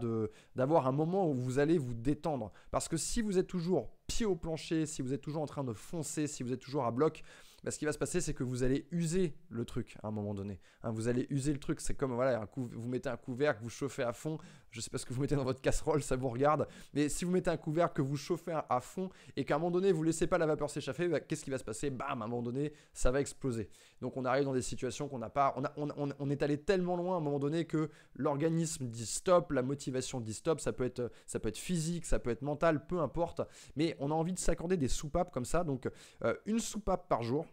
[0.54, 2.52] d'avoir un moment où vous allez vous détendre.
[2.70, 5.64] Parce que si vous êtes toujours pied au plancher, si vous êtes toujours en train
[5.64, 7.22] de foncer, si vous êtes toujours à bloc,
[7.64, 10.10] bah, ce qui va se passer, c'est que vous allez user le truc à un
[10.10, 10.60] moment donné.
[10.82, 10.92] Hein.
[10.92, 11.80] vous allez user le truc.
[11.80, 14.38] C'est comme voilà, vous mettez un couvercle, vous chauffez à fond.
[14.70, 16.68] Je sais pas ce que vous mettez dans votre casserole, ça vous regarde.
[16.94, 19.70] Mais si vous mettez un couvercle que vous chauffez à, fond et qu'à un moment
[19.70, 21.90] donné vous laissez pas la vapeur s'échapper, bah, qu'est-ce qui va se passer?
[21.90, 23.68] Bam, à un moment donné, ça va exploser.
[24.00, 25.54] Donc on arrive dans des situations qu'on n'a pas.
[25.76, 25.88] On,
[26.18, 30.20] on, est allé tellement loin à un moment donné que l'organisme dit stop, la motivation
[30.20, 30.60] dit stop.
[30.60, 33.40] Ça peut être, ça peut être physique, ça peut être mental, peu importe.
[33.76, 35.64] Mais on a envie de s'accorder des soupapes comme ça.
[35.64, 35.88] Donc
[36.22, 37.46] euh, une soupape par jour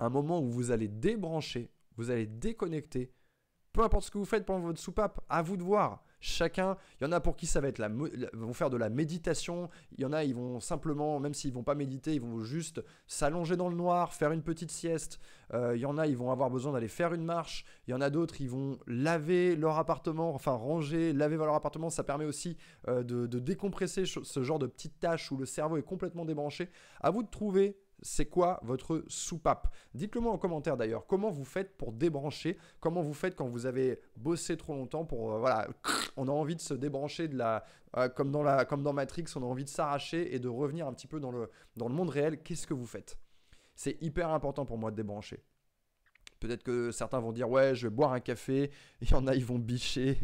[0.00, 3.12] un moment où vous allez débrancher, vous allez déconnecter.
[3.72, 6.02] Peu importe ce que vous faites pendant votre soupape, à vous de voir.
[6.22, 8.90] Chacun, il y en a pour qui ça va être la, vont faire de la
[8.90, 12.40] méditation, il y en a ils vont simplement, même s'ils vont pas méditer, ils vont
[12.40, 15.18] juste s'allonger dans le noir, faire une petite sieste.
[15.54, 17.64] Euh, il y en a ils vont avoir besoin d'aller faire une marche.
[17.86, 21.88] Il y en a d'autres ils vont laver leur appartement, enfin ranger, laver leur appartement.
[21.88, 22.58] Ça permet aussi
[22.88, 26.68] euh, de, de décompresser ce genre de petites tâches où le cerveau est complètement débranché.
[27.00, 29.74] À vous de trouver c'est quoi votre soupape?
[29.94, 31.06] Dites-le moi en commentaire d'ailleurs.
[31.06, 32.58] Comment vous faites pour débrancher?
[32.80, 35.68] Comment vous faites quand vous avez bossé trop longtemps pour euh, voilà,
[36.16, 37.64] on a envie de se débrancher de la
[37.96, 40.92] euh, comme dans la comme Matrix, on a envie de s'arracher et de revenir un
[40.92, 42.42] petit peu dans le dans le monde réel.
[42.42, 43.18] Qu'est-ce que vous faites?
[43.74, 45.42] C'est hyper important pour moi de débrancher.
[46.38, 48.70] Peut-être que certains vont dire ouais, je vais boire un café.
[49.00, 50.18] Il y en a, ils vont bicher.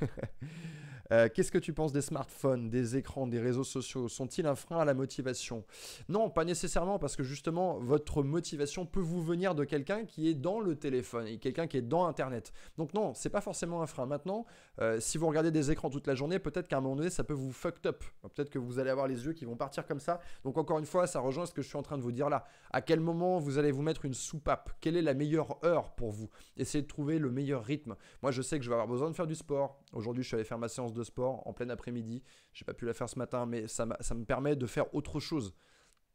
[1.12, 4.08] Euh, qu'est-ce que tu penses des smartphones, des écrans, des réseaux sociaux?
[4.08, 5.64] Sont-ils un frein à la motivation?
[6.08, 10.34] Non, pas nécessairement, parce que justement, votre motivation peut vous venir de quelqu'un qui est
[10.34, 12.52] dans le téléphone et quelqu'un qui est dans Internet.
[12.78, 14.06] Donc non, c'est pas forcément un frein.
[14.06, 14.46] Maintenant,
[14.80, 17.24] euh, si vous regardez des écrans toute la journée, peut-être qu'à un moment donné, ça
[17.24, 18.04] peut vous fucked up.
[18.22, 20.20] Peut-être que vous allez avoir les yeux qui vont partir comme ça.
[20.42, 22.28] Donc encore une fois, ça rejoint ce que je suis en train de vous dire
[22.28, 22.46] là.
[22.72, 24.70] À quel moment vous allez vous mettre une soupape?
[24.80, 26.30] Quelle est la meilleure heure pour vous?
[26.56, 27.96] Essayez de trouver le meilleur rythme.
[28.22, 29.80] Moi, je sais que je vais avoir besoin de faire du sport.
[29.92, 32.22] Aujourd'hui, je suis allé faire ma séance de sport en plein après-midi.
[32.52, 35.54] J'ai pas pu la faire ce matin, mais ça, me permet de faire autre chose.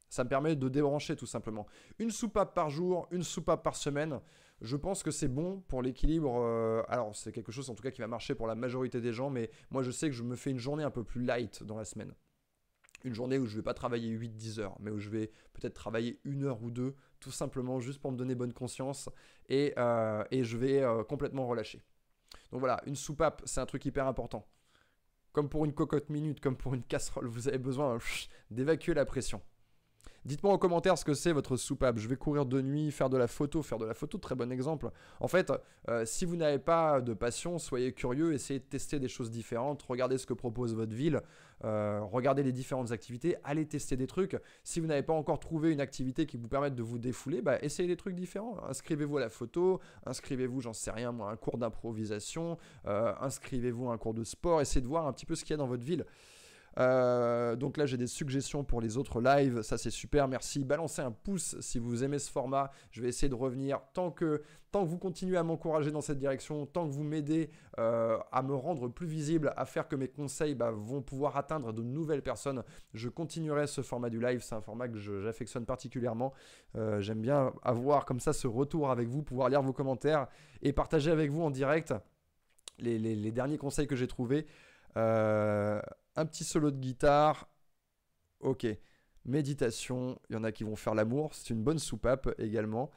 [0.09, 1.67] Ça me permet de débrancher tout simplement.
[1.99, 4.19] Une soupape par jour, une soupape par semaine.
[4.61, 6.41] Je pense que c'est bon pour l'équilibre.
[6.41, 9.13] Euh, alors, c'est quelque chose en tout cas qui va marcher pour la majorité des
[9.13, 11.63] gens, mais moi je sais que je me fais une journée un peu plus light
[11.63, 12.13] dans la semaine.
[13.03, 16.19] Une journée où je vais pas travailler 8-10 heures, mais où je vais peut-être travailler
[16.25, 19.09] une heure ou deux, tout simplement juste pour me donner bonne conscience,
[19.47, 21.81] et, euh, et je vais euh, complètement relâcher.
[22.51, 24.45] Donc voilà, une soupape, c'est un truc hyper important.
[25.39, 27.97] Comme pour une cocotte minute, comme pour une casserole, vous avez besoin
[28.51, 29.41] d'évacuer la pression.
[30.25, 31.97] Dites-moi en commentaire ce que c'est votre soupape.
[31.97, 34.51] Je vais courir de nuit, faire de la photo, faire de la photo, très bon
[34.51, 34.89] exemple.
[35.19, 35.51] En fait,
[35.89, 39.81] euh, si vous n'avez pas de passion, soyez curieux, essayez de tester des choses différentes,
[39.83, 41.21] regardez ce que propose votre ville,
[41.63, 44.37] euh, regardez les différentes activités, allez tester des trucs.
[44.63, 47.57] Si vous n'avez pas encore trouvé une activité qui vous permette de vous défouler, bah,
[47.61, 48.57] essayez des trucs différents.
[48.67, 53.93] Inscrivez-vous à la photo, inscrivez-vous, j'en sais rien moi, un cours d'improvisation, euh, inscrivez-vous à
[53.93, 55.67] un cours de sport, essayez de voir un petit peu ce qu'il y a dans
[55.67, 56.05] votre ville.
[56.77, 59.61] Euh, donc là, j'ai des suggestions pour les autres lives.
[59.61, 60.27] Ça, c'est super.
[60.27, 60.63] Merci.
[60.63, 62.71] Balancez un pouce si vous aimez ce format.
[62.91, 66.19] Je vais essayer de revenir tant que, tant que vous continuez à m'encourager dans cette
[66.19, 70.07] direction, tant que vous m'aidez euh, à me rendre plus visible, à faire que mes
[70.07, 72.63] conseils bah, vont pouvoir atteindre de nouvelles personnes.
[72.93, 74.41] Je continuerai ce format du live.
[74.41, 76.33] C'est un format que j'affectionne particulièrement.
[76.75, 80.27] Euh, j'aime bien avoir comme ça ce retour avec vous, pouvoir lire vos commentaires
[80.61, 81.93] et partager avec vous en direct
[82.79, 84.45] les, derniers conseils que j'ai trouvés.
[86.19, 87.49] Un petit solo de guitare.
[88.41, 88.67] Ok.
[89.25, 90.19] Méditation.
[90.29, 91.33] Il y en a qui vont faire l'amour.
[91.33, 92.91] C'est une bonne soupape également.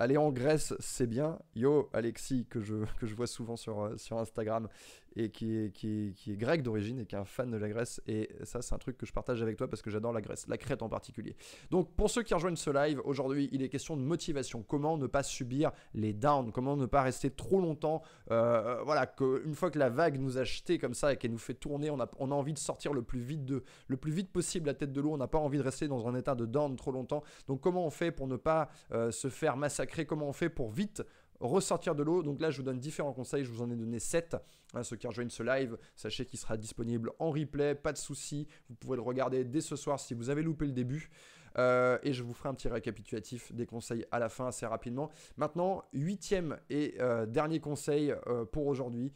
[0.00, 1.38] Aller en Grèce, c'est bien.
[1.54, 2.74] Yo, Alexis, que je,
[3.14, 4.68] vois souvent sur, euh, sur Instagram,
[5.16, 8.00] et qui est, grec d'origine et qui est un fan de la Grèce.
[8.06, 10.46] Et ça, c'est un truc que je partage avec toi parce que j'adore la Grèce,
[10.48, 11.36] la Crète en particulier.
[11.70, 14.62] Donc, pour ceux qui rejoignent ce live, aujourd'hui, il est question de motivation.
[14.62, 16.52] Comment ne pas subir les downs?
[16.52, 20.44] Comment ne pas rester trop longtemps euh, Voilà, qu'une fois que la vague nous a
[20.44, 23.20] jeté comme ça et qu'elle nous fait tourner, on a, envie de sortir le plus
[23.20, 25.12] vite, de, le plus vite possible la tête de l'eau.
[25.12, 27.22] On n'a pas envie de rester dans un état de down trop longtemps.
[27.46, 30.06] Donc, comment on fait pour ne pas euh, se faire massacrer?
[30.06, 31.02] Comment on fait pour vite
[31.40, 32.22] ressortir de l'eau.
[32.22, 33.44] Donc là, je vous donne différents conseils.
[33.44, 34.36] Je vous en ai donné 7.
[34.74, 37.74] Hein, ceux qui rejoignent ce live, sachez qu'il sera disponible en replay.
[37.74, 38.48] Pas de souci.
[38.68, 41.10] Vous pouvez le regarder dès ce soir si vous avez loupé le début.
[41.56, 45.10] Euh, et je vous ferai un petit récapitulatif des conseils à la fin assez rapidement.
[45.36, 49.12] Maintenant, huitième et euh, dernier conseil euh, pour aujourd'hui.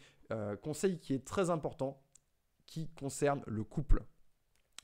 [0.63, 2.03] conseil qui est très important,
[2.67, 4.03] qui concerne le couple.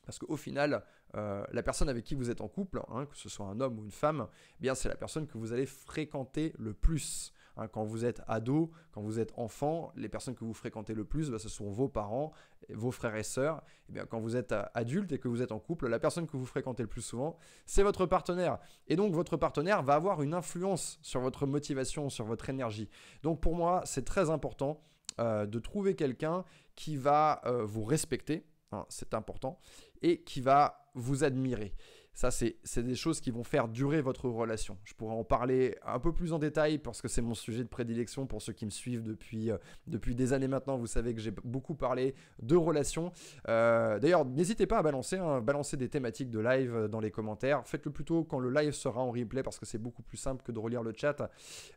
[0.07, 3.29] Parce qu'au final, euh, la personne avec qui vous êtes en couple, hein, que ce
[3.29, 4.27] soit un homme ou une femme,
[4.59, 7.33] eh bien c'est la personne que vous allez fréquenter le plus.
[7.57, 7.68] Hein.
[7.68, 11.31] quand vous êtes ado, quand vous êtes enfant, les personnes que vous fréquentez le plus,
[11.31, 12.33] bah, ce sont vos parents,
[12.68, 13.62] vos frères et sœurs.
[13.88, 16.27] Eh bien quand vous êtes euh, adulte et que vous êtes en couple, la personne
[16.27, 18.59] que vous fréquentez le plus souvent, c'est votre partenaire.
[18.88, 22.88] Et donc votre partenaire va avoir une influence sur votre motivation, sur votre énergie.
[23.22, 24.83] Donc pour moi, c'est très important
[25.20, 28.44] euh, de trouver quelqu'un qui va vous respecter
[28.75, 29.59] Hein, c'est important,
[30.03, 31.75] et qui va vous admirer.
[32.15, 34.79] Ça, c'est des choses qui vont faire durer votre relation.
[34.85, 37.69] Je pourrais en parler un peu plus en détail parce que c'est mon sujet de
[37.69, 39.59] prédilection pour ceux qui me suivent depuis, euh,
[39.89, 40.79] des années maintenant.
[40.79, 43.11] Vous savez que j'ai beaucoup parlé de relations.
[43.49, 47.67] Euh, d'ailleurs, n'hésitez pas à balancer, hein, balancer des thématiques de live dans les commentaires.
[47.67, 50.53] Faites-le plutôt quand le live sera en replay parce que c'est beaucoup plus simple que
[50.53, 51.29] de relire le chat.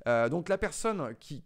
[0.07, 1.41] Euh, donc la personne qui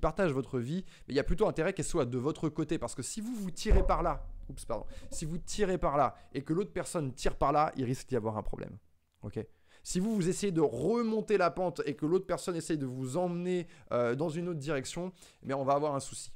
[0.00, 3.02] partage votre vie, il y a plutôt intérêt qu'elle soit de votre côté parce que
[3.02, 4.86] si vous vous tirez par là, Oups, pardon.
[5.10, 8.16] Si vous tirez par là et que l'autre personne tire par là, il risque d'y
[8.16, 8.78] avoir un problème.
[9.22, 9.44] Ok
[9.86, 13.16] si vous, vous essayez de remonter la pente et que l'autre personne essaye de vous
[13.16, 15.12] emmener euh, dans une autre direction,
[15.48, 16.32] eh on va avoir un souci.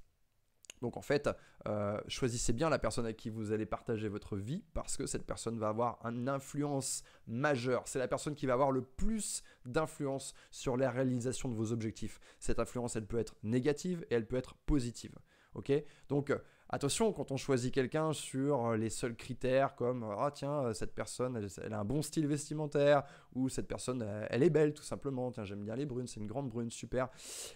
[0.80, 1.28] Donc en fait,
[1.66, 5.26] euh, choisissez bien la personne avec qui vous allez partager votre vie parce que cette
[5.26, 7.82] personne va avoir une influence majeure.
[7.86, 12.20] C'est la personne qui va avoir le plus d'influence sur la réalisation de vos objectifs.
[12.38, 15.18] Cette influence, elle peut être négative et elle peut être positive.
[15.54, 15.72] Ok
[16.08, 16.32] Donc
[16.72, 20.94] Attention, quand on choisit quelqu'un sur euh, les seuls critères comme ah tiens euh, cette
[20.94, 23.02] personne elle, a un bon style vestimentaire
[23.34, 26.28] ou cette personne elle est belle tout simplement tiens j'aime bien les brunes c'est une
[26.28, 27.08] grande brune super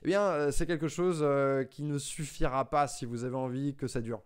[0.03, 1.24] eh bien c'est quelque chose
[1.70, 4.20] qui ne suffira pas si vous avez envie que ça dure.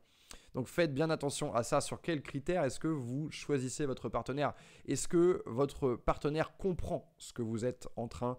[0.54, 1.82] Donc faites bien attention à ça.
[1.82, 4.54] Sur quels critères est-ce que vous choisissez votre partenaire?
[4.86, 8.38] Est-ce que votre partenaire comprend ce que vous êtes en train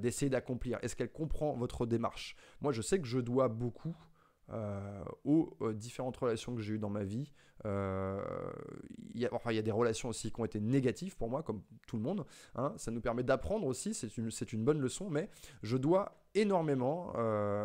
[0.00, 0.78] d'essayer d'accomplir?
[0.82, 2.36] Est-ce qu'elle comprend votre démarche?
[2.60, 3.96] Moi, je sais que je dois beaucoup
[4.50, 7.30] euh, aux euh, différentes relations que j'ai eues dans ma vie.
[7.66, 8.18] Euh,
[9.14, 12.02] il y a, des relations aussi qui ont été négatives pour moi, comme tout le
[12.02, 12.24] monde.
[12.54, 12.72] Hein.
[12.78, 15.28] Ça nous permet d'apprendre aussi, c'est une, une, bonne leçon, mais
[15.62, 17.12] je dois énormément,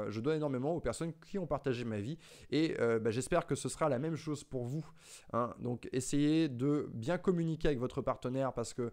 [0.10, 2.18] je dois énormément aux personnes qui ont partagé ma vie.
[2.50, 4.86] Et bah, j'espère que ce sera la même chose pour vous.
[5.32, 5.54] Hein.
[5.60, 8.92] Donc essayez de bien communiquer avec votre partenaire parce que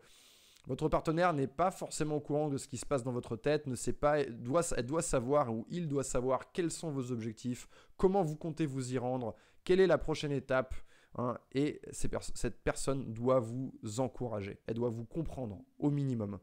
[0.67, 3.67] votre partenaire n'est pas forcément au courant de ce qui se passe dans votre tête,
[3.67, 8.23] ne sait pas, elle doit savoir ou il doit savoir quels sont vos objectifs, comment
[8.23, 10.75] vous comptez vous y rendre, quelle est la prochaine étape.
[11.17, 16.39] Hein, et cette personne doit vous encourager, elle doit vous comprendre au minimum.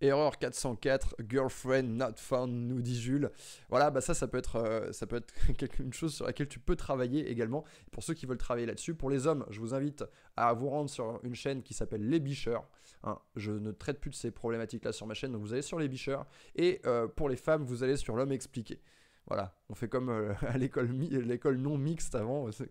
[0.00, 3.30] Erreur 404, girlfriend not found, nous dit Jules.
[3.70, 4.90] Voilà, bah ça, ça peut être, euh,
[5.56, 7.64] quelque chose sur laquelle tu peux travailler également.
[7.92, 10.04] Pour ceux qui veulent travailler là-dessus, pour les hommes, je vous invite
[10.36, 12.68] à vous rendre sur une chaîne qui s'appelle Les Bicheurs.
[13.04, 13.18] Hein.
[13.36, 15.88] je ne traite plus de ces problématiques-là sur ma chaîne, donc vous allez sur Les
[15.88, 16.26] Bicheurs.
[16.56, 18.80] Et euh, pour les femmes, vous allez sur L'Homme Expliqué.
[19.28, 22.50] Voilà, on fait comme euh, à l'école, l'école non mixte avant.
[22.52, 22.66] Ça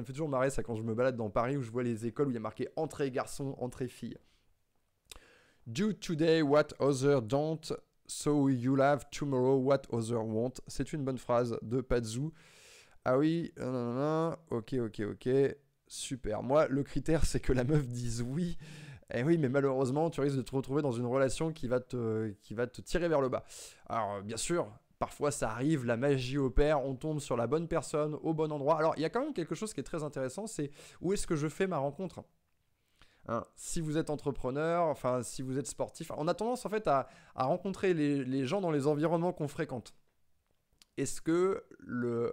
[0.00, 2.06] me fait toujours marrer ça quand je me balade dans Paris où je vois les
[2.06, 4.16] écoles où il y a marqué entrée garçon, entrée fille.
[5.72, 7.72] Do today what other don't,
[8.04, 10.60] so you'll have tomorrow what other won't.
[10.66, 12.32] C'est une bonne phrase de Pazou.
[13.04, 13.52] Ah oui,
[14.50, 15.28] ok, ok, ok,
[15.86, 16.42] super.
[16.42, 18.58] Moi, le critère, c'est que la meuf dise oui.
[19.14, 22.30] Eh oui, mais malheureusement, tu risques de te retrouver dans une relation qui va te,
[22.42, 23.44] qui va te tirer vers le bas.
[23.88, 28.14] Alors, bien sûr, parfois ça arrive, la magie opère, on tombe sur la bonne personne,
[28.22, 28.76] au bon endroit.
[28.76, 31.28] Alors, il y a quand même quelque chose qui est très intéressant, c'est où est-ce
[31.28, 32.24] que je fais ma rencontre?
[33.28, 36.86] Hein, si vous êtes entrepreneur, enfin si vous êtes sportif, on a tendance en fait
[36.88, 39.94] à, rencontrer les gens dans les environnements qu'on fréquente.
[41.00, 42.30] Est-ce que le,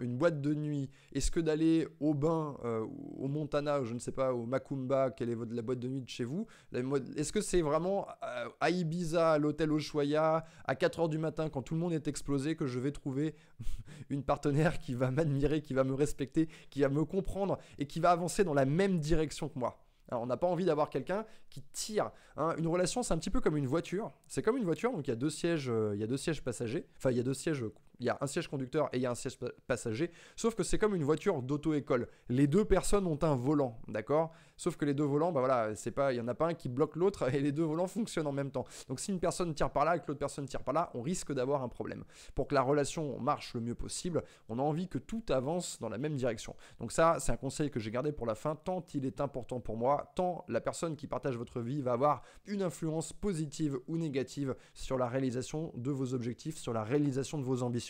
[0.00, 2.84] une boîte de nuit, est-ce que d'aller au bain, euh,
[3.16, 5.86] au Montana, ou je ne sais pas, au Macumba, quelle est votre, la boîte de
[5.86, 10.74] nuit de chez vous Est-ce que c'est vraiment euh, à Ibiza, à l'hôtel Ushuaia, à
[10.74, 13.36] 4h du matin, quand tout le monde est explosé, que je vais trouver
[14.10, 18.00] une partenaire qui va m'admirer, qui va me respecter, qui va me comprendre et qui
[18.00, 19.78] va avancer dans la même direction que moi?
[20.18, 22.10] On n'a pas envie d'avoir quelqu'un qui tire.
[22.36, 22.54] Hein.
[22.58, 24.12] Une relation, c'est un petit peu comme une voiture.
[24.26, 26.16] C'est comme une voiture, donc il y a deux sièges, euh, il y a deux
[26.16, 26.86] sièges passagers.
[26.96, 27.64] Enfin, il y a deux sièges
[28.00, 30.10] il y a un siège conducteur et il y a un siège passager.
[30.36, 32.08] Sauf que c'est comme une voiture d'auto-école.
[32.28, 34.32] Les deux personnes ont un volant, d'accord?
[34.56, 36.54] Sauf que les deux volants, bah voilà, c'est pas, il y en a pas un
[36.54, 38.66] qui bloque l'autre et les deux volants fonctionnent en même temps.
[38.88, 41.02] Donc si une personne tire par là et que l'autre personne tire par là, on
[41.02, 42.04] risque d'avoir un problème.
[42.34, 45.88] Pour que la relation marche le mieux possible, on a envie que tout avance dans
[45.88, 46.54] la même direction.
[46.78, 49.60] Donc ça, c'est un conseil que j'ai gardé pour la fin, tant il est important
[49.60, 53.96] pour moi, tant la personne qui partage votre vie va avoir une influence positive ou
[53.96, 57.89] négative sur la réalisation de vos objectifs, sur la réalisation de vos ambitions.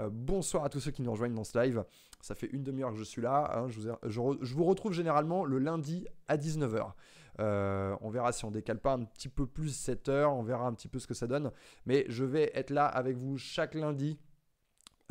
[0.00, 1.84] Euh, bonsoir à tous ceux qui nous rejoignent dans ce live.
[2.20, 3.50] Ça fait une demi-heure que je suis là.
[3.54, 3.68] Hein.
[3.68, 6.92] Je, vous retrouve généralement le lundi à 19h.
[7.40, 10.32] Euh, on verra si on décale pas un petit peu plus cette heure.
[10.32, 11.50] On verra un petit peu ce que ça donne.
[11.86, 14.18] Mais je vais être là avec vous chaque lundi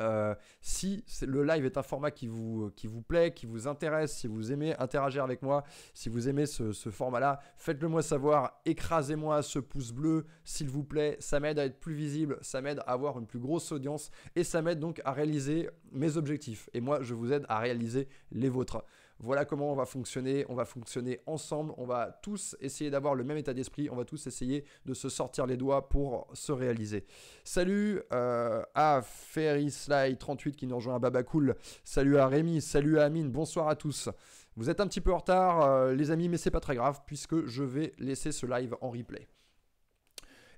[0.00, 4.16] euh, si le live est un format qui vous, qui vous plaît, qui vous intéresse,
[4.16, 9.42] si vous aimez interagir avec moi, si vous aimez ce, format-là, faites-le moi savoir, écrasez-moi
[9.42, 12.92] ce pouce bleu, s'il vous plaît, ça m'aide à être plus visible, ça m'aide à
[12.92, 16.68] avoir une plus grosse audience et ça m'aide donc à réaliser mes objectifs.
[16.72, 18.84] Et moi, je vous aide à réaliser les vôtres.
[19.18, 20.44] Voilà comment on va fonctionner.
[20.48, 21.72] On va fonctionner ensemble.
[21.76, 23.88] On va tous essayer d'avoir le même état d'esprit.
[23.90, 27.06] On va tous essayer de se sortir les doigts pour se réaliser.
[27.44, 31.56] Salut euh, à FerrySly38 qui nous rejoint à Babacool.
[31.84, 32.60] Salut à Rémi.
[32.60, 33.30] Salut à Amine.
[33.30, 34.08] Bonsoir à tous.
[34.56, 37.00] Vous êtes un petit peu en retard, euh, les amis, mais c'est pas très grave
[37.06, 39.28] puisque je vais laisser ce live en replay.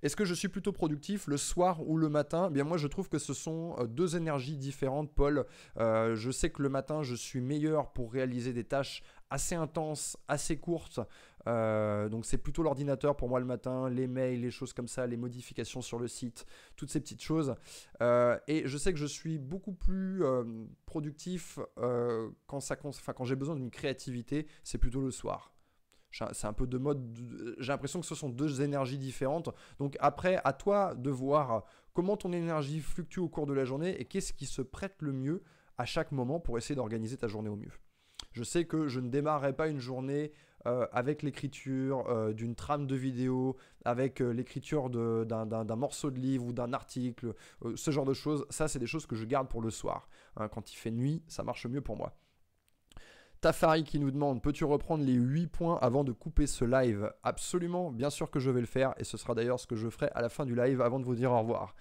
[0.05, 2.49] Est-ce que je suis plutôt productif le soir ou le matin?
[2.51, 5.47] Eh Bien moi je trouve que ce sont euh, deux énergies différentes, Paul.
[5.79, 10.19] Euh, je sais que le matin je suis meilleur pour réaliser des tâches assez intenses,
[10.29, 11.01] assez courtes.
[11.47, 15.07] Euh, donc c'est plutôt l'ordinateur pour moi le matin, les mails, les choses comme ça,
[15.07, 16.45] les modifications sur le site,
[16.77, 17.55] toutes ces petites choses.
[18.03, 20.23] et je sais que je suis beaucoup plus
[20.85, 21.59] productif
[22.47, 22.61] quand,
[23.17, 25.55] quand j'ai besoin d'une créativité, c'est plutôt le soir.
[26.33, 27.03] C'est un peu de mode.
[27.59, 29.51] J'ai l'impression que ce sont deux énergies différentes.
[29.79, 34.01] Donc après, à toi de voir comment ton énergie fluctue au cours de la journée
[34.01, 35.43] et qu'est-ce qui se prête le mieux
[35.79, 37.73] à chaque moment pour essayer d'organiser ta journée au mieux.
[38.33, 40.33] Je sais que je ne démarrerai pas une journée
[40.67, 46.47] euh, avec l'écriture euh, d'une trame de vidéo, avec euh, l'écriture d'un morceau de livre
[46.47, 47.35] ou d'un article,
[47.75, 48.47] ce genre de choses.
[48.51, 50.09] Ça, c'est des choses que je garde pour le soir.
[50.37, 52.17] Hein, quand il fait nuit, ça marche mieux pour moi.
[53.45, 57.13] Tafari qui nous demande Peux-tu reprendre les 8 points avant de couper ce live?
[57.23, 59.91] Absolument, bien sûr que je vais le faire et ce sera d'ailleurs ce que je
[59.91, 61.75] ferai à la fin du live avant de vous dire au revoir.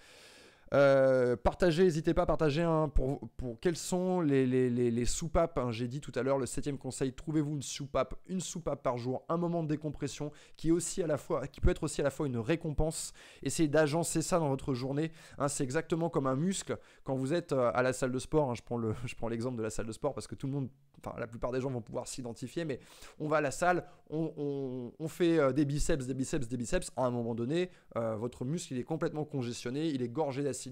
[0.74, 3.20] Euh, partagez, n'hésitez pas à partager hein, pour,
[3.62, 5.58] quelles sont les, soupapes.
[5.58, 5.72] Hein.
[5.72, 9.24] J'ai dit tout à l'heure le septième conseil, trouvez-vous une soupape, une soupape par jour,
[9.30, 12.04] un moment de décompression qui, est aussi à la fois, qui peut être aussi à
[12.04, 13.14] la fois une récompense.
[13.44, 15.12] Essayez d'agencer ça dans votre journée.
[15.38, 15.48] Hein.
[15.48, 16.78] C'est exactement comme un muscle.
[17.04, 18.56] Quand vous êtes euh, à la salle de sport,
[19.06, 20.70] je prends l'exemple de la salle de sport parce que tout le monde
[21.06, 22.80] enfin la plupart des gens vont pouvoir s'identifier, mais
[23.20, 26.92] on va à la salle, on, fait euh, des biceps, des biceps, des biceps.
[26.96, 30.63] À un moment donné, votre muscle il est complètement congestionné, il est gorgé d'acide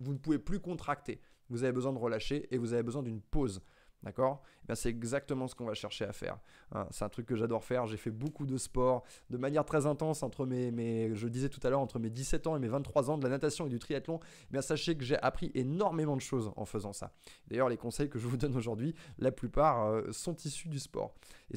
[0.00, 1.20] vous ne pouvez plus contracter.
[1.48, 3.62] Vous avez besoin de relâcher et vous avez besoin d'une pause.
[4.02, 4.42] D'accord?
[4.68, 6.38] Eh C'est exactement ce qu'on va chercher à faire.
[6.72, 6.86] Hein.
[6.90, 7.86] c'est un truc que j'adore faire.
[7.86, 11.60] J'ai fait beaucoup de sport de manière très intense entre mes, mes je disais tout
[11.62, 13.78] à l'heure, entre mes 17 ans et mes 23 ans, de la natation et du
[13.78, 14.20] triathlon.
[14.22, 17.12] Eh bien, sachez que j'ai appris énormément de choses en faisant ça.
[17.48, 21.14] D'ailleurs, les conseils que je vous donne aujourd'hui, la plupart euh, sont issus du sport.
[21.50, 21.56] Et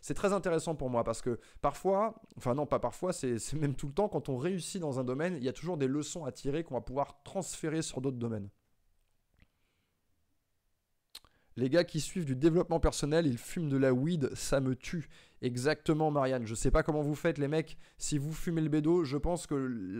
[0.00, 3.86] c'est très intéressant pour moi parce que parfois, enfin non, pas parfois, c'est même tout
[3.86, 6.32] le temps, quand on réussit dans un domaine, il y a toujours des leçons à
[6.32, 8.48] tirer qu'on va pouvoir transférer sur d'autres domaines.
[11.56, 15.08] Les gars qui suivent du développement personnel, ils fument de la weed, ça me tue.
[15.40, 16.46] Exactement, Marianne.
[16.46, 17.78] Je sais pas comment vous faites, les mecs.
[17.96, 19.54] Si vous fumez le bédo, je pense que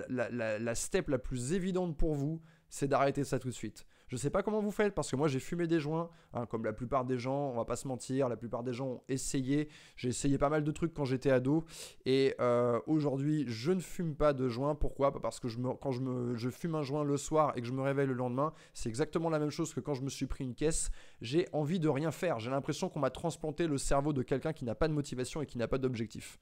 [0.08, 3.86] la, step la plus évidente pour vous, c'est d'arrêter ça tout de suite.
[4.08, 6.64] Je sais pas comment vous faites parce que moi j'ai fumé des joints, hein, comme
[6.64, 9.68] la plupart des gens, on va pas se mentir, la plupart des gens ont essayé.
[9.96, 11.64] J'ai essayé pas mal de trucs quand j'étais ado
[12.04, 14.76] et euh, aujourd'hui je ne fume pas de joints.
[14.76, 15.12] Pourquoi?
[15.20, 18.06] Parce que je quand je fume un joint le soir et que je me réveille
[18.06, 20.90] le lendemain, c'est exactement la même chose que quand je me suis pris une caisse.
[21.20, 22.38] J'ai envie de rien faire.
[22.38, 25.46] J'ai l'impression qu'on m'a transplanté le cerveau de quelqu'un qui n'a pas de motivation et
[25.46, 26.38] qui n'a pas d'objectif.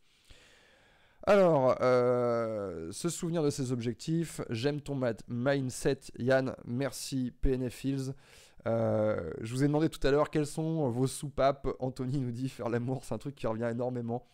[1.26, 4.42] Alors, euh, se souvenir de ses objectifs.
[4.50, 6.54] J'aime ton mindset, Yann.
[6.66, 7.86] Merci, PNF.
[8.66, 11.66] Euh, je vous ai demandé tout à l'heure quelles sont vos soupapes.
[11.78, 14.26] Anthony nous dit faire l'amour, c'est un truc qui revient énormément.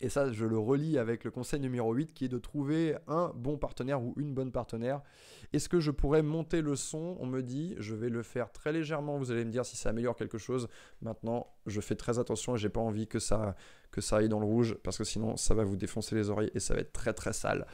[0.00, 3.32] Et ça, je le relis avec le conseil numéro 8 qui est de trouver un
[3.34, 5.02] bon partenaire ou une bonne partenaire.
[5.54, 8.72] Est-ce que je pourrais monter le son On me dit, je vais le faire très
[8.72, 9.18] légèrement.
[9.18, 10.68] Vous allez me dire si ça améliore quelque chose.
[11.00, 13.54] Maintenant, je fais très attention et j'ai pas envie que ça,
[13.92, 16.50] que ça aille dans le rouge parce que sinon ça va vous défoncer les oreilles
[16.54, 17.66] et ça va être très très sale.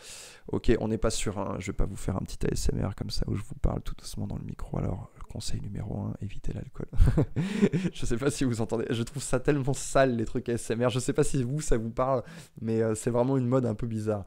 [0.49, 1.59] Ok, on n'est pas sur un.
[1.59, 3.95] Je vais pas vous faire un petit ASMR comme ça où je vous parle tout
[3.95, 4.77] doucement dans le micro.
[4.77, 6.87] Alors, conseil numéro 1, évitez l'alcool.
[7.93, 10.89] je sais pas si vous entendez, je trouve ça tellement sale les trucs ASMR.
[10.91, 12.23] Je sais pas si vous ça vous parle,
[12.61, 14.25] mais euh, c'est vraiment une mode un peu bizarre.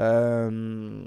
[0.00, 1.02] Euh,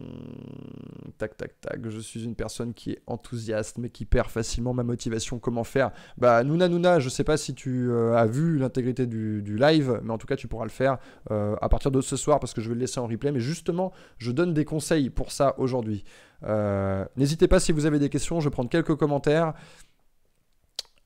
[1.17, 4.83] tac tac tac, je suis une personne qui est enthousiaste mais qui perd facilement ma
[4.83, 5.39] motivation.
[5.39, 5.91] Comment faire?
[6.17, 10.01] Bah Nuna Nuna, je sais pas si tu euh, as vu l'intégrité du, du, live,
[10.03, 10.97] mais en tout cas tu pourras le faire
[11.29, 13.31] à partir de ce soir parce que je vais le laisser en replay.
[13.31, 16.03] Mais justement, je donne des conseils pour ça aujourd'hui.
[16.43, 19.53] Euh, n'hésitez pas si vous avez des questions, je vais prendre quelques commentaires.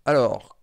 [0.05, 0.57] Alors,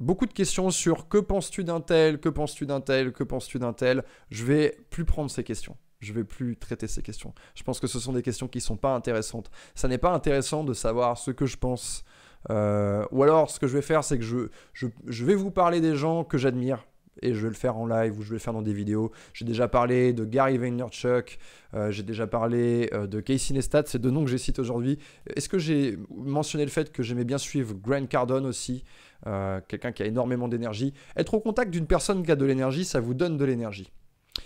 [0.00, 3.72] beaucoup de questions sur que penses-tu d'un tel, que penses-tu d'un tel, que penses-tu d'un
[3.72, 4.04] tel.
[4.30, 5.76] Je vais plus prendre ces questions.
[6.00, 7.34] Je vais plus traiter ces questions.
[7.54, 9.50] Je pense que ce sont des questions qui sont pas intéressantes.
[9.74, 12.04] Ça n'est pas intéressant de savoir ce que je pense.
[12.50, 15.80] Euh, ou alors, ce que je vais faire, c'est que je, je vais vous parler
[15.80, 16.86] des gens que j'admire
[17.22, 19.12] et je vais le faire en live ou je vais le faire dans des vidéos.
[19.32, 21.38] J'ai déjà parlé de Gary Vaynerchuk,
[21.74, 24.98] euh, j'ai déjà parlé euh, de Casey Neistat, c'est deux noms que j'ai cités aujourd'hui.
[25.34, 28.84] Est-ce que j'ai mentionné le fait que j'aimais bien suivre Grant Cardone aussi,
[29.26, 30.94] euh, quelqu'un qui a énormément d'énergie?
[31.16, 33.90] Être au contact d'une personne qui a de l'énergie, ça vous donne de l'énergie.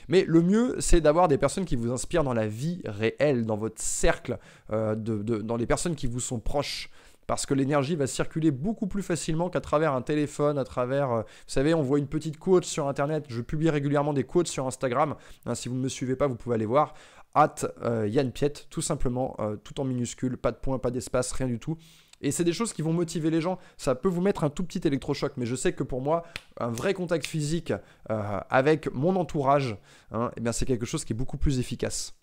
[0.09, 3.57] Mais le mieux, c'est d'avoir des personnes qui vous inspirent dans la vie réelle, dans
[3.57, 6.91] votre cercle, dans les personnes qui vous sont proches
[7.31, 11.23] parce que l'énergie va circuler beaucoup plus facilement qu'à travers un téléphone, à travers, euh,
[11.23, 14.67] vous savez, on voit une petite quote sur Internet, je publie régulièrement des quotes sur
[14.67, 15.15] Instagram,
[15.47, 16.93] hein, si vous ne me suivez pas, vous pouvez aller voir,
[17.35, 17.55] at
[17.85, 21.47] euh, Yann Piet, tout simplement, euh, tout en minuscule, pas de point, pas d'espace, rien
[21.47, 21.77] du tout.
[22.21, 23.61] Et c'est des choses qui vont motiver les gens.
[23.77, 26.25] Ça peut vous mettre un tout petit électrochoc, mais je sais que pour moi,
[26.59, 27.73] un vrai contact physique
[28.09, 29.77] avec mon entourage,
[30.11, 32.20] hein, eh c'est quelque chose qui est beaucoup plus efficace.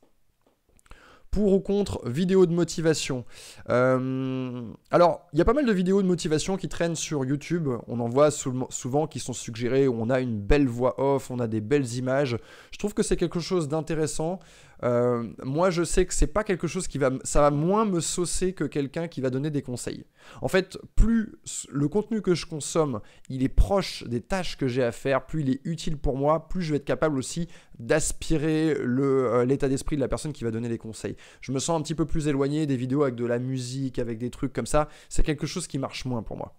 [1.32, 3.26] Pour ou contre vidéo de motivation
[3.70, 4.62] euh,
[4.92, 7.70] Alors, il y a pas mal de vidéos de motivation qui traînent sur YouTube.
[7.88, 11.40] On en voit souvent qui sont suggérées où on a une belle voix off, on
[11.40, 12.38] a des belles images.
[12.72, 14.40] Je trouve que c'est quelque chose d'intéressant.
[14.84, 18.00] Euh, moi, je sais que c'est pas quelque chose qui va, ça va moins me
[18.00, 20.06] saucer que quelqu'un qui va donner des conseils.
[20.42, 21.38] En fait, plus
[21.70, 23.00] le contenu que je consomme,
[23.30, 26.48] il est proche des tâches que j'ai à faire, plus il est utile pour moi,
[26.48, 27.48] plus je vais être capable aussi
[27.80, 31.16] d'aspirer euh, l'état d'esprit de la personne qui va donner les conseils.
[31.42, 34.18] Je me sens un petit peu plus éloigné des vidéos avec de la musique, avec
[34.18, 34.90] des trucs comme ça.
[35.10, 36.56] C'est quelque chose qui marche moins pour moi.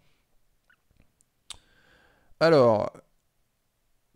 [2.41, 2.93] Alors,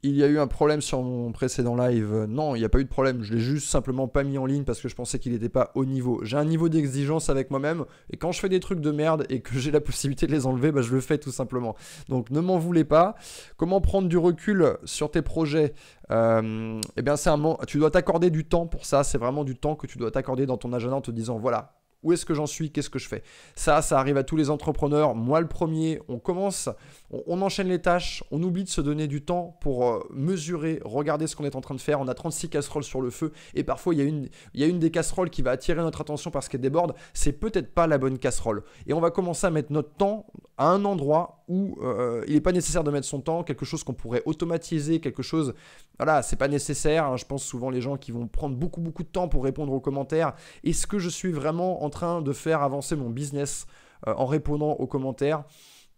[0.04, 2.26] il y a eu un problème sur mon précédent live.
[2.28, 3.22] Non, il n'y a pas eu de problème.
[3.22, 5.70] Je l'ai juste simplement pas mis en ligne parce que je pensais qu'il n'était pas
[5.76, 6.20] au niveau.
[6.24, 9.40] J'ai un niveau d'exigence avec moi-même et quand je fais des trucs de merde et
[9.40, 11.76] que j'ai la possibilité de les enlever, bah, je le fais tout simplement.
[12.08, 13.14] Donc ne m'en voulez pas.
[13.56, 15.72] Comment prendre du recul sur tes projets?
[16.10, 19.04] Euh, Eh bien, c'est un tu dois t'accorder du temps pour ça.
[19.04, 21.81] C'est vraiment du temps que tu dois t'accorder dans ton agenda en te disant voilà,
[22.02, 22.70] où est-ce que j'en suis?
[22.70, 23.22] Qu'est-ce que je fais?
[23.54, 25.14] Ça, ça arrive à tous les entrepreneurs.
[25.14, 26.68] Moi, le premier, on commence,
[27.10, 31.26] on, enchaîne les tâches, on oublie de se donner du temps pour euh, mesurer, regarder
[31.26, 32.00] ce qu'on est en train de faire.
[32.00, 34.78] On a 36 casseroles sur le feu et parfois, il y, il y a une
[34.78, 36.94] des casseroles qui va attirer notre attention parce qu'elle déborde.
[37.14, 38.64] C'est peut-être pas la bonne casserole.
[38.86, 40.26] Et on va commencer à mettre notre temps
[40.58, 43.84] à un endroit où euh, il n'est pas nécessaire de mettre son temps, quelque chose
[43.84, 45.52] qu'on pourrait automatiser, quelque chose,
[45.98, 47.04] voilà, c'est pas nécessaire.
[47.04, 47.18] Hein.
[47.18, 49.80] Je pense souvent les gens qui vont prendre beaucoup, beaucoup de temps pour répondre aux
[49.80, 50.32] commentaires.
[50.64, 53.66] Est-ce que je suis vraiment en train de faire avancer mon business
[54.06, 55.44] euh, en répondant aux commentaires?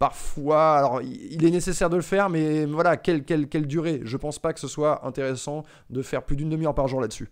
[0.01, 4.01] Parfois, alors il est nécessaire de le faire, mais voilà, quelle, quelle, quelle durée?
[4.03, 7.31] Je pense pas que ce soit intéressant de faire plus d'une demi-heure par jour là-dessus.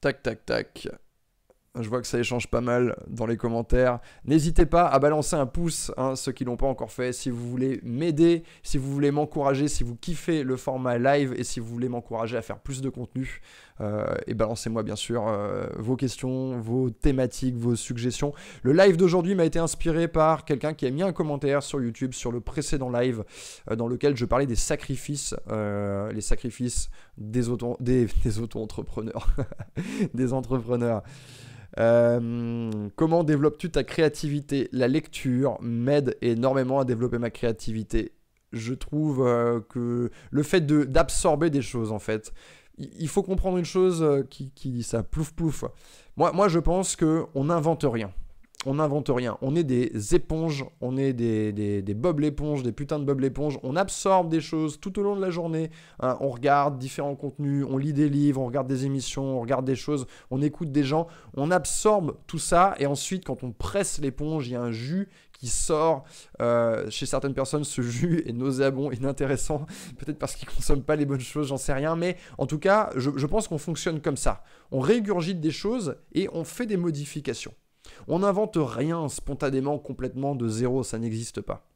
[0.00, 0.88] Tac, tac, tac.
[1.80, 3.98] Je vois que ça échange pas mal dans les commentaires.
[4.26, 7.48] N'hésitez pas à balancer un pouce, hein, ceux qui l'ont pas encore fait, si vous
[7.48, 11.66] voulez m'aider, si vous voulez m'encourager, si vous kiffez le format live et si vous
[11.66, 13.40] voulez m'encourager à faire plus de contenu.
[13.80, 18.34] Euh, et balancez-moi bien sûr euh, vos questions, vos thématiques, vos suggestions.
[18.62, 22.12] Le live d'aujourd'hui m'a été inspiré par quelqu'un qui a mis un commentaire sur YouTube
[22.12, 23.24] sur le précédent live
[23.70, 27.48] euh, dans lequel je parlais des sacrifices, les sacrifices des
[28.38, 29.34] auto-entrepreneurs.
[29.76, 31.02] des, des entrepreneurs.
[31.78, 34.68] Euh, comment développes-tu ta créativité?
[34.72, 38.12] La lecture m'aide énormément à développer ma créativité.
[38.52, 42.32] Je trouve euh, que le fait d'absorber des choses, en fait,
[42.78, 45.64] il faut comprendre une chose euh, qui, qui ça plouf plouf.
[46.16, 48.12] Moi, moi je pense qu'on n'invente rien
[48.66, 49.36] on n'invente rien.
[49.42, 53.58] On est des éponges, on est des, des, des l'éponge, des putains de bob l'éponge.
[53.62, 55.70] On absorbe des choses tout au long de la journée.
[56.00, 56.16] Hein.
[56.20, 59.76] on regarde différents contenus, on lit des livres, on regarde des émissions, on regarde des
[59.76, 61.06] choses, on écoute des gens.
[61.36, 65.08] On absorbe tout ça et ensuite, quand on presse l'éponge, il y a un jus
[65.32, 66.04] qui sort.
[66.40, 69.66] Euh, chez certaines personnes, ce jus est nauséabond, inintéressant.
[69.98, 71.96] Peut-être parce qu'ils consomment pas les bonnes choses, j'en sais rien.
[71.96, 74.44] Mais en tout cas, je pense qu'on fonctionne comme ça.
[74.70, 77.54] On régurgite des choses et on fait des modifications.
[78.08, 81.66] On n'invente rien spontanément, complètement de zéro, ça n'existe pas.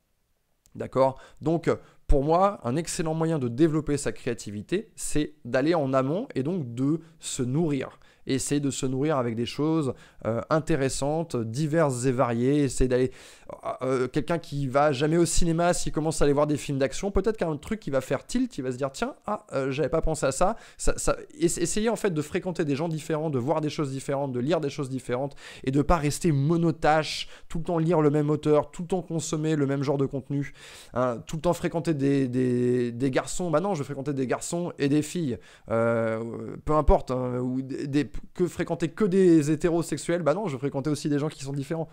[0.74, 1.18] D'accord?
[1.40, 1.70] Donc,
[2.06, 6.74] pour moi, un excellent moyen de développer sa créativité, c'est d'aller en amont et donc
[6.74, 9.94] de se nourrir essayer de se nourrir avec des choses
[10.26, 13.12] euh, intéressantes, diverses et variées, essayer d'aller...
[13.52, 16.78] Euh, euh, quelqu'un qui va jamais au cinéma, s'il commence à aller voir des films
[16.78, 19.88] d'action, peut-être qu'un truc qui va faire tilt, il va se dire, tiens, ah, j'avais
[19.88, 20.56] pas pensé à ça.
[20.76, 24.40] ça, Essayer en fait de fréquenter des gens différents, de voir des choses différentes, de
[24.40, 28.30] lire des choses différentes, et de pas rester monotache, tout le temps lire le même
[28.30, 30.52] auteur, tout le temps consommer le même genre de contenu,
[30.94, 34.88] hein, tout le temps fréquenter des, des, garçons, bah non, je fréquenter des garçons et
[34.88, 40.22] des filles, peu importe, hein, ou des, que fréquenter que des hétérosexuels.
[40.22, 41.88] Bah non, je fréquentais aussi des gens qui sont différents.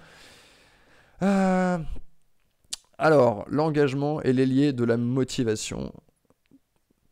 [1.24, 1.80] Euh,
[2.98, 5.94] alors, l'engagement est l'ailier de la motivation.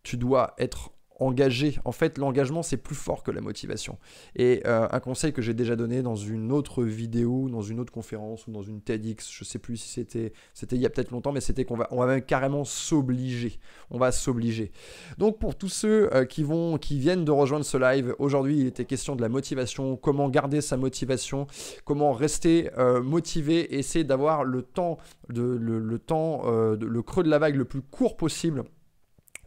[0.03, 0.91] Tu dois être
[1.21, 1.77] engagé.
[1.85, 3.97] En fait, l'engagement, c'est plus fort que la motivation.
[4.35, 7.93] Et euh, un conseil que j'ai déjà donné dans une autre vidéo, dans une autre
[7.93, 11.11] conférence ou dans une TEDx, je sais plus si c'était c'était il y a peut-être
[11.11, 13.59] longtemps, mais c'était qu'on va, on va carrément s'obliger.
[13.91, 14.71] On va s'obliger.
[15.19, 18.67] Donc pour tous ceux euh, qui, vont, qui viennent de rejoindre ce live, aujourd'hui, il
[18.67, 21.45] était question de la motivation, comment garder sa motivation,
[21.85, 24.97] comment rester euh, motivé, essayer d'avoir le temps,
[25.29, 28.63] de, le, temps le creux de la vague le plus court possible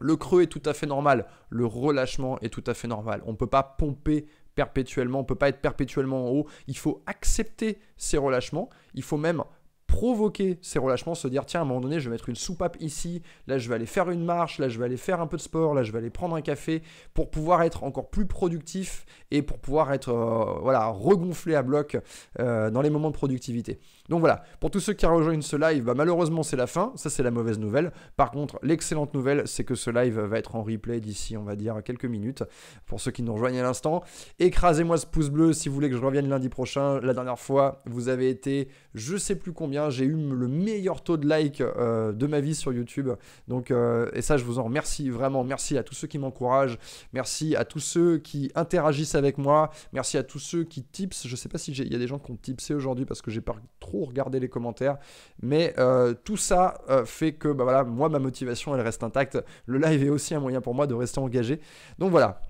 [0.05, 3.23] le creux est tout à fait normal, le relâchement est tout à fait normal.
[3.25, 6.47] On ne peut pas pomper perpétuellement, on ne peut pas être perpétuellement en haut.
[6.67, 9.43] Il faut accepter ces relâchements, il faut même
[9.87, 12.77] provoquer ces relâchements, se dire tiens à un moment donné je vais mettre une soupape
[12.79, 15.37] ici, là je vais aller faire une marche, là je vais aller faire un peu
[15.37, 16.81] de sport, là je vais aller prendre un café
[17.13, 21.97] pour pouvoir être encore plus productif et pour pouvoir être euh, voilà regonflé à bloc
[22.39, 23.79] euh, dans les moments de productivité.
[24.09, 27.09] Donc voilà, pour tous ceux qui rejoignent ce live, bah, malheureusement c'est la fin, ça
[27.09, 27.91] c'est la mauvaise nouvelle.
[28.17, 31.55] Par contre, l'excellente nouvelle, c'est que ce live va être en replay d'ici, on va
[31.55, 32.43] dire, quelques minutes.
[32.85, 34.03] Pour ceux qui nous rejoignent à l'instant,
[34.39, 36.99] écrasez-moi ce pouce bleu si vous voulez que je revienne lundi prochain.
[37.01, 41.17] La dernière fois, vous avez été, je sais plus combien, j'ai eu le meilleur taux
[41.17, 43.09] de like euh, de ma vie sur YouTube.
[43.47, 45.43] Donc, euh, et ça, je vous en remercie vraiment.
[45.43, 46.77] Merci à tous ceux qui m'encouragent,
[47.13, 51.27] merci à tous ceux qui interagissent avec moi, merci à tous ceux qui tips.
[51.27, 53.41] Je sais pas s'il y a des gens qui ont tipsé aujourd'hui parce que j'ai
[53.41, 54.97] pas trop regarder les commentaires.
[55.41, 59.37] Mais euh, tout ça fait que bah voilà, moi, ma motivation, elle reste intacte.
[59.65, 61.59] Le live est aussi un moyen pour moi de rester engagé.
[61.99, 62.41] Donc voilà.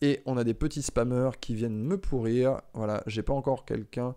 [0.00, 2.60] Et on a des petits spammers qui viennent me pourrir.
[2.74, 4.14] Voilà, j'ai pas encore quelqu'un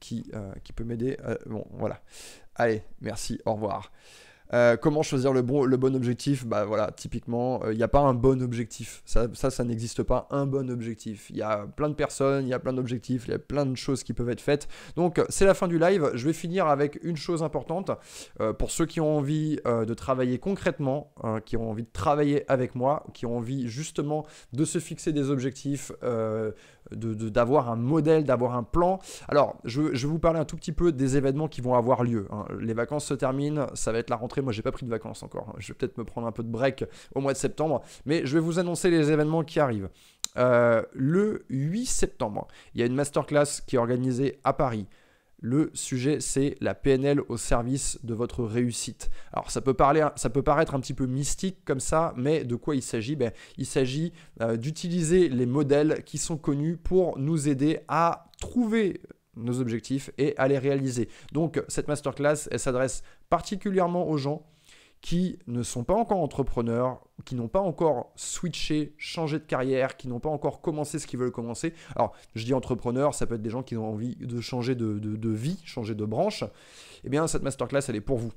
[0.00, 0.30] qui,
[0.64, 1.16] qui peut m'aider.
[1.46, 2.00] bon, voilà.
[2.54, 3.90] Allez, merci, au revoir.
[4.54, 6.44] Euh, comment choisir le bon, le bon objectif?
[6.44, 9.02] Bah voilà, typiquement, il euh, n'y a pas un bon objectif.
[9.06, 11.30] Ça, ça, n'existe pas un bon objectif.
[11.30, 13.64] Il y a plein de personnes, il y a plein d'objectifs, il y a plein
[13.64, 14.68] de choses qui peuvent être faites.
[14.96, 16.10] Donc c'est la fin du live.
[16.14, 17.90] Je vais finir avec une chose importante.
[18.40, 22.50] Euh, pour ceux qui ont envie de travailler concrètement, hein, qui ont envie de travailler
[22.50, 25.92] avec moi, qui ont envie justement de se fixer des objectifs,
[26.94, 28.98] d'avoir un modèle, d'avoir un plan.
[29.28, 32.26] Alors, je, vais vous parler un tout petit peu des événements qui vont avoir lieu.
[32.30, 32.44] Hein.
[32.60, 34.42] Les vacances se terminent, ça va être la rentrée.
[34.42, 35.54] Moi, j'ai pas pris de vacances encore.
[35.58, 36.84] Je vais peut-être me prendre un peu de break
[37.14, 39.88] au mois de septembre, mais je vais vous annoncer les événements qui arrivent.
[40.38, 44.86] Euh, le 8 septembre, il y a une masterclass qui est organisée à Paris.
[45.44, 49.10] Le sujet, c'est la PNL au service de votre réussite.
[49.32, 53.16] Alors, ça peut, paraître un petit peu mystique comme ça, mais de quoi il s'agit?
[53.16, 59.00] Ben, Il s'agit euh, d'utiliser les modèles qui sont connus pour nous aider à trouver
[59.36, 61.08] nos objectifs et à les réaliser.
[61.32, 64.46] Donc, cette masterclass, elle s'adresse particulièrement aux gens
[65.02, 70.06] qui ne sont pas encore entrepreneurs, qui n'ont pas encore switché, changé de carrière, qui
[70.06, 71.74] n'ont pas encore commencé ce qu'ils veulent commencer.
[71.96, 75.28] Alors, je dis entrepreneurs, ça peut être des gens qui ont envie de changer de,
[75.28, 76.44] vie, changer de branche.
[77.02, 78.32] Eh bien, cette masterclass, elle est pour vous.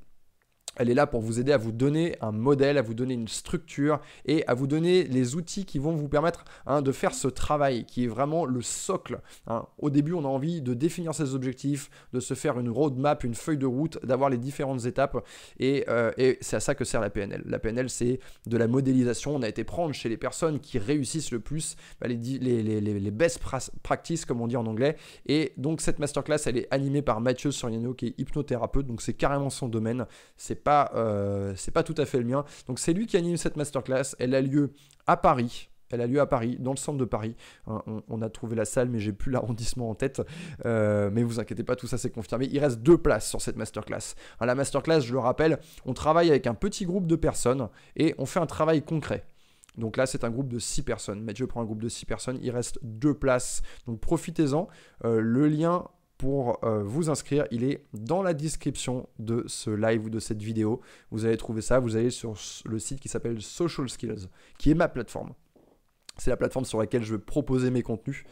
[0.76, 3.28] Elle est là pour vous aider à vous donner un modèle, à vous donner une
[3.28, 7.28] structure et à vous donner les outils qui vont vous permettre hein, de faire ce
[7.28, 9.20] travail qui est vraiment le socle.
[9.48, 9.66] Hein.
[9.78, 13.36] Au début, on a envie de définir ses objectifs, de se faire une roadmap, une
[13.36, 15.16] feuille de route, d'avoir les différentes étapes
[15.60, 16.12] et, euh,
[16.42, 17.44] c'est à ça que sert la PNL.
[17.46, 19.36] La PNL, c'est de la modélisation.
[19.36, 23.42] On a été prendre chez les personnes qui réussissent le plus bah, les, best
[23.84, 24.98] practices, comme on dit en anglais.
[25.28, 28.88] Et donc, cette masterclass, elle est animée par Mathieu Soriano, qui est hypnothérapeute.
[28.88, 30.06] Donc, c'est carrément son domaine.
[30.95, 32.43] Euh, c'est pas tout à fait le mien.
[32.68, 34.16] Donc c'est lui qui anime cette masterclass.
[34.20, 34.74] Elle a lieu
[35.07, 35.70] à Paris.
[35.91, 37.36] Elle a lieu à Paris, dans le centre de Paris.
[37.68, 40.22] Hein, on, a trouvé la salle, mais j'ai plus l'arrondissement en tête.
[40.66, 42.49] Euh, mais vous inquiétez pas, tout ça c'est confirmé.
[42.51, 44.16] Il reste deux places sur cette masterclass.
[44.39, 48.16] Hein, la masterclass, je le rappelle, on travaille avec un petit groupe de personnes et
[48.18, 49.26] on fait un travail concret.
[49.78, 51.22] Donc là, c'est un groupe de 6 personnes.
[51.22, 52.39] Mathieu prend un groupe de 6 personnes.
[52.41, 53.61] Il reste deux places.
[53.88, 54.68] Donc profitez-en.
[55.03, 55.86] Euh, le lien
[56.18, 60.41] pour euh, vous inscrire, il est dans la description de ce live ou de cette
[60.41, 60.82] vidéo.
[61.11, 62.36] Vous allez trouver ça, vous allez sur
[62.66, 65.34] le site qui s'appelle Social Skills, qui est ma plateforme.
[66.18, 68.24] C'est la plateforme sur laquelle je vais proposer mes contenus.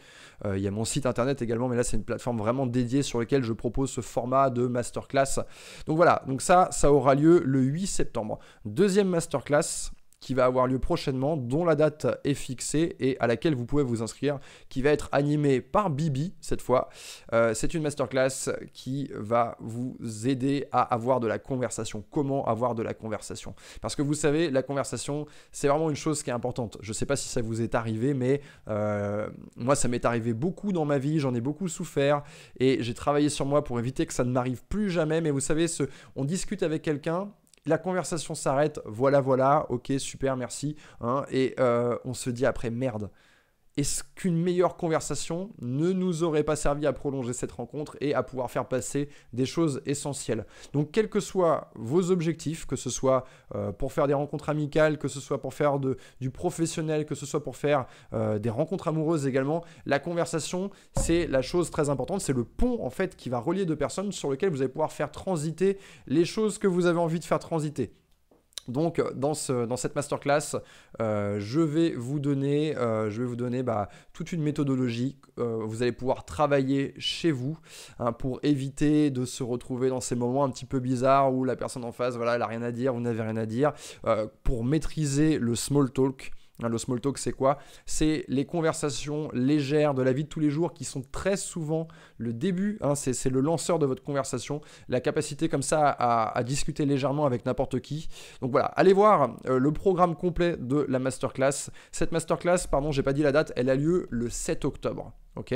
[0.46, 3.02] Euh, il y a mon site internet également, mais là c'est une plateforme vraiment dédiée
[3.02, 5.44] sur laquelle je propose ce format de masterclass.
[5.86, 8.38] Donc voilà, donc ça, ça aura lieu le 8 septembre.
[8.64, 9.90] Deuxième masterclass,
[10.24, 13.82] qui va avoir lieu prochainement, dont la date est fixée et à laquelle vous pouvez
[13.82, 14.38] vous inscrire,
[14.70, 16.88] qui va être animée par Bibi cette fois.
[17.34, 22.02] Euh, c'est une masterclass qui va vous aider à avoir de la conversation.
[22.10, 23.54] Comment avoir de la conversation?
[23.82, 26.78] Parce que vous savez, la conversation, c'est vraiment une chose qui est importante.
[26.80, 30.32] Je ne sais pas si ça vous est arrivé, mais euh, moi, ça m'est arrivé
[30.32, 32.22] beaucoup dans ma vie, j'en ai beaucoup souffert
[32.58, 35.20] et j'ai travaillé sur moi pour éviter que ça ne m'arrive plus jamais.
[35.20, 35.66] Mais vous savez,
[36.16, 37.30] on discute avec quelqu'un
[37.66, 40.76] la conversation s'arrête, voilà, voilà, ok, super, merci.
[41.00, 43.10] Hein, et euh, on se dit après, merde,
[43.76, 48.22] est-ce qu'une meilleure conversation ne nous aurait pas servi à prolonger cette rencontre et à
[48.22, 50.46] pouvoir faire passer des choses essentielles?
[50.72, 54.96] Donc, quels que soient vos objectifs, que ce soit euh, pour faire des rencontres amicales,
[54.96, 58.86] que ce soit pour faire du professionnel, que ce soit pour faire euh, des rencontres
[58.86, 62.20] amoureuses également, la conversation, c'est la chose très importante.
[62.20, 64.92] C'est le pont, en fait, qui va relier deux personnes sur lequel vous allez pouvoir
[64.92, 67.92] faire transiter les choses que vous avez envie de faire transiter.
[68.68, 70.56] Donc dans, ce, dans cette masterclass,
[71.00, 75.16] euh, je vais vous donner, euh, bah, toute une méthodologie.
[75.38, 77.58] Euh, vous allez pouvoir travailler chez vous
[77.98, 81.56] hein, pour éviter de se retrouver dans ces moments un petit peu bizarres où la
[81.56, 83.72] personne en face, voilà, elle n'a rien à dire, vous n'avez rien à dire,
[84.44, 86.32] pour maîtriser le small talk.
[86.62, 87.58] Hein, le small talk, c'est quoi?
[87.84, 91.88] C'est les conversations légères de la vie de tous les jours qui sont très souvent
[92.16, 96.86] le début, hein, c'est le lanceur de votre conversation, la capacité comme ça à, discuter
[96.86, 98.08] légèrement avec n'importe qui.
[98.40, 101.70] Donc voilà, allez voir euh, le programme complet de la masterclass.
[101.90, 105.12] Cette masterclass, pardon, j'ai pas dit la date, elle a lieu le 7 octobre.
[105.36, 105.54] Ok?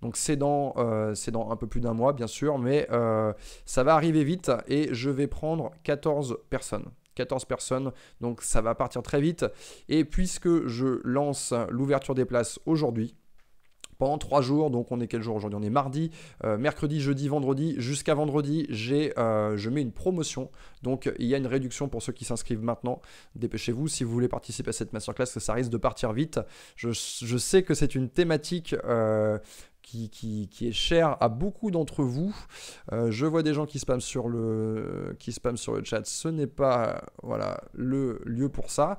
[0.00, 3.32] Donc c'est dans, euh, dans un peu plus d'un mois, bien sûr, mais euh,
[3.64, 6.86] ça va arriver vite et je vais prendre 14 personnes.
[7.18, 9.44] 14 personnes, donc ça va partir très vite.
[9.88, 13.16] Et puisque je lance l'ouverture des places aujourd'hui,
[13.98, 14.70] pendant trois jours.
[14.70, 15.58] Donc on est quel jour aujourd'hui?
[15.60, 16.10] On est mardi,
[16.44, 17.74] euh, mercredi, jeudi, vendredi.
[17.78, 20.50] Jusqu'à vendredi, j'ai, euh, je mets une promotion.
[20.82, 23.02] Donc il y a une réduction pour ceux qui s'inscrivent maintenant.
[23.34, 26.40] Dépêchez-vous si vous voulez participer à cette masterclass, ça risque de partir vite.
[26.76, 29.38] Je, sais que c'est une thématique euh,
[29.88, 32.34] qui, est cher à beaucoup d'entre vous.
[32.92, 36.04] Euh, je vois des gens qui spamment sur le, qui sur le chat.
[36.04, 38.98] Ce n'est pas voilà, le lieu pour ça.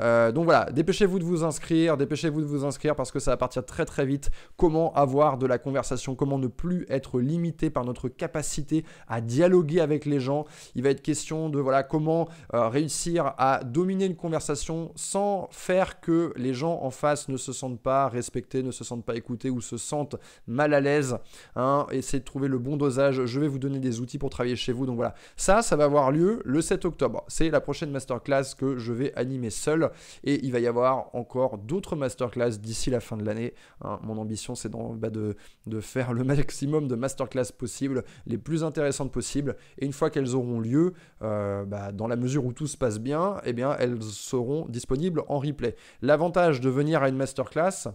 [0.00, 1.96] Euh, donc voilà, dépêchez-vous de vous inscrire.
[1.96, 4.30] Dépêchez-vous de vous inscrire parce que ça va partir très très vite.
[4.56, 6.14] Comment avoir de la conversation?
[6.14, 10.46] Comment ne plus être limité par notre capacité à dialoguer avec les gens?
[10.74, 16.00] Il va être question de voilà, comment euh, réussir à dominer une conversation sans faire
[16.00, 19.50] que les gens en face ne se sentent pas respectés, ne se sentent pas écoutés
[19.50, 21.16] ou se sentent mal à l'aise.
[21.56, 23.24] Hein, essayez de trouver le bon dosage.
[23.24, 24.86] Je vais vous donner des outils pour travailler chez vous.
[24.86, 27.24] Donc voilà, ça, ça va avoir lieu le 7 octobre.
[27.28, 29.90] C'est la prochaine masterclass que je vais animer seul.
[30.24, 33.54] Et il va y avoir encore d'autres masterclass d'ici la fin de l'année.
[33.82, 33.98] Hein.
[34.02, 39.12] mon ambition, c'est bah, de, de faire le maximum de masterclass possibles, les plus intéressantes
[39.12, 39.56] possibles.
[39.78, 42.98] Et une fois qu'elles auront lieu, euh, bah, dans la mesure où tout se passe
[42.98, 45.76] bien, eh bien, elles seront disponibles en replay.
[46.02, 47.88] L'avantage de venir à une masterclass,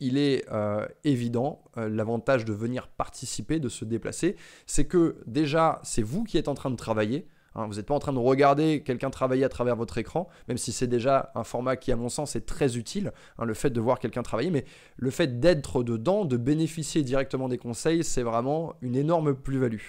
[0.00, 4.36] il est euh, évident, euh, l'avantage de venir participer, de se déplacer,
[4.66, 7.26] c'est que déjà, c'est vous qui êtes en train de travailler.
[7.54, 7.66] Hein.
[7.66, 10.70] vous n'êtes pas en train de regarder quelqu'un travailler à travers votre écran, même si
[10.70, 13.80] c'est déjà un format qui, à mon sens, est très utile, hein, le fait de
[13.80, 14.64] voir quelqu'un travailler, mais
[14.96, 19.80] le fait d'être dedans, de bénéficier directement des conseils, c'est vraiment une énorme plus-value.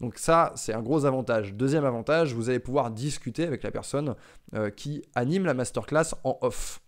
[0.00, 1.54] Donc ça, c'est un gros avantage.
[1.54, 4.14] Deuxième avantage, vous allez pouvoir discuter avec la personne
[4.54, 6.80] euh, qui anime la masterclass en off.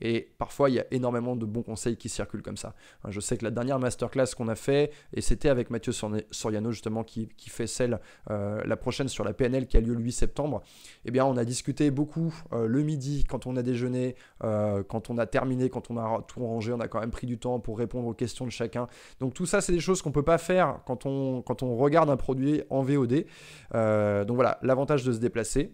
[0.00, 2.74] Et parfois, il y a énormément de bons conseils qui circulent comme ça.
[3.04, 6.70] Hein, je sais que la dernière masterclass qu'on a fait, et c'était avec Mathieu Soriano
[6.72, 8.00] justement qui, fait celle,
[8.30, 10.62] euh, la prochaine sur la PNL qui a lieu le 8 septembre,
[11.04, 15.10] eh bien on a discuté beaucoup euh, le midi quand on a déjeuné, euh, quand
[15.10, 17.60] on a terminé, quand on a tout rangé, on a quand même pris du temps
[17.60, 18.88] pour répondre aux questions de chacun.
[19.20, 21.76] Donc tout ça, c'est des choses qu'on ne peut pas faire quand on, quand on
[21.76, 23.24] regarde un produit en VOD.
[23.72, 25.72] donc voilà, l'avantage de se déplacer.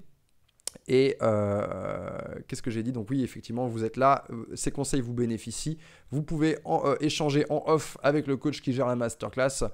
[0.93, 2.11] Et euh,
[2.49, 2.91] qu'est-ce que j'ai dit?
[2.91, 5.79] Donc oui, effectivement, vous êtes là, euh, ces conseils vous bénéficient.
[6.11, 9.71] Vous pouvez euh, échanger en off avec le coach qui gère la masterclass.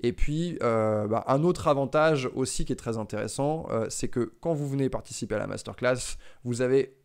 [0.00, 4.66] Et puis, bah, un autre avantage aussi qui est très intéressant, c'est que quand vous
[4.66, 6.96] venez participer à la masterclass, vous avez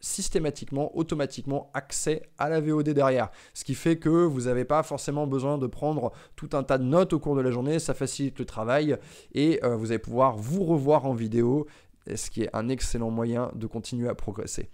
[0.00, 3.30] systématiquement, automatiquement accès à la VOD derrière.
[3.52, 6.84] Ce qui fait que vous n'avez pas forcément besoin de prendre tout un tas de
[6.84, 8.96] notes au cours de la journée, ça facilite le travail
[9.32, 11.66] et vous allez pouvoir vous revoir en vidéo
[12.14, 14.70] ce qui est un excellent moyen de continuer à progresser.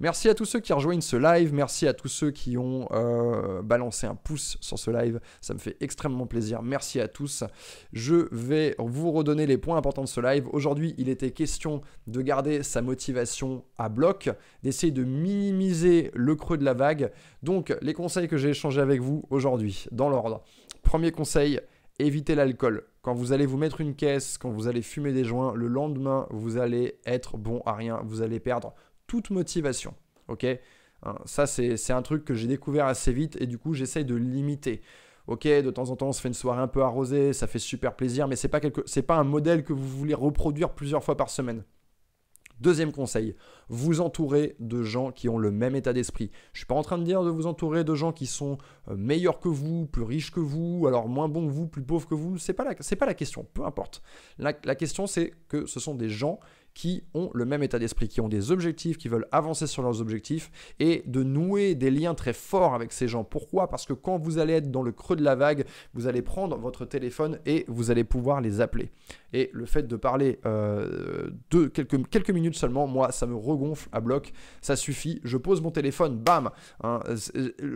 [0.00, 3.62] Merci à tous ceux qui rejoignent ce live, merci à tous ceux qui ont euh,
[3.62, 7.44] balancé un pouce sur ce live, ça me fait extrêmement plaisir, merci à tous.
[7.92, 10.48] Je vais vous redonner les points importants de ce live.
[10.52, 14.30] Aujourd'hui, il était question de garder sa motivation à bloc,
[14.62, 17.12] d'essayer de minimiser le creux de la vague.
[17.42, 20.42] Donc, les conseils que j'ai échangés avec vous aujourd'hui, dans l'ordre.
[20.82, 21.60] Premier conseil,
[21.98, 22.84] évitez l'alcool.
[23.02, 26.26] Quand vous allez vous mettre une caisse, quand vous allez fumer des joints, le lendemain,
[26.30, 28.00] vous allez être bon à rien.
[28.04, 28.74] Vous allez perdre
[29.08, 29.94] toute motivation.
[30.28, 30.44] Ok?
[30.44, 34.14] Hein, Ça, c'est un truc que j'ai découvert assez vite et du coup, j'essaye de
[34.14, 34.82] limiter.
[35.26, 37.60] Ok, de temps en temps, on se fait une soirée un peu arrosée, ça fait
[37.60, 41.30] super plaisir, mais c'est pas pas un modèle que vous voulez reproduire plusieurs fois par
[41.30, 41.64] semaine.
[42.60, 43.34] Deuxième conseil,
[43.68, 46.30] vous entourer de gens qui ont le même état d'esprit.
[46.52, 48.58] Je ne suis pas en train de dire de vous entourer de gens qui sont
[48.88, 52.06] euh, meilleurs que vous, plus riches que vous, alors moins bons que vous, plus pauvres
[52.08, 52.38] que vous.
[52.38, 54.02] Ce n'est pas, la, pas la question, peu importe.
[54.38, 56.38] La question, c'est que ce sont des gens
[56.74, 60.00] qui ont le même état d'esprit, qui ont des objectifs, qui veulent avancer sur leurs
[60.00, 60.50] objectifs
[60.80, 63.24] et de nouer des liens très forts avec ces gens.
[63.24, 63.68] Pourquoi?
[63.68, 65.64] Parce que quand vous allez être dans le creux de la vague,
[65.94, 68.90] vous allez prendre votre téléphone et vous allez pouvoir les appeler.
[69.32, 74.00] Et le fait de parler euh, de quelques, minutes seulement, moi, ça me regonfle à
[74.00, 74.32] bloc.
[74.60, 75.20] Ça suffit.
[75.24, 76.50] Je pose mon téléphone, bam.
[76.82, 77.00] Hein,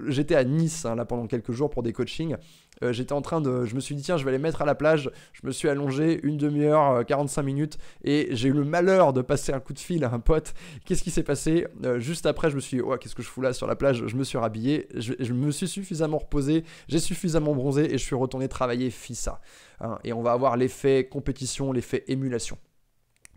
[0.08, 2.36] j'étais à Nice hein, pendant quelques jours pour des coachings.
[2.82, 3.64] Euh, j'étais en train de.
[3.64, 5.10] Je me suis dit, tiens, je vais aller mettre à la plage.
[5.32, 7.78] Je me suis allongé une demi-heure, 45 euh, minutes.
[8.04, 10.54] Et j'ai eu le malheur de passer un coup de fil à un pote.
[10.84, 11.66] Qu'est-ce qui s'est passé?
[11.98, 14.04] Juste après, je me suis dit, ouais, qu'est-ce que je fous là sur la plage?
[14.06, 14.88] Je me suis rhabillé.
[14.94, 16.64] Je, je me suis suffisamment reposé.
[16.88, 19.40] J'ai suffisamment bronzé et je suis retourné travailler FISA.
[19.80, 22.58] Hein, et on va avoir l'effet compétition, l'effet émulation.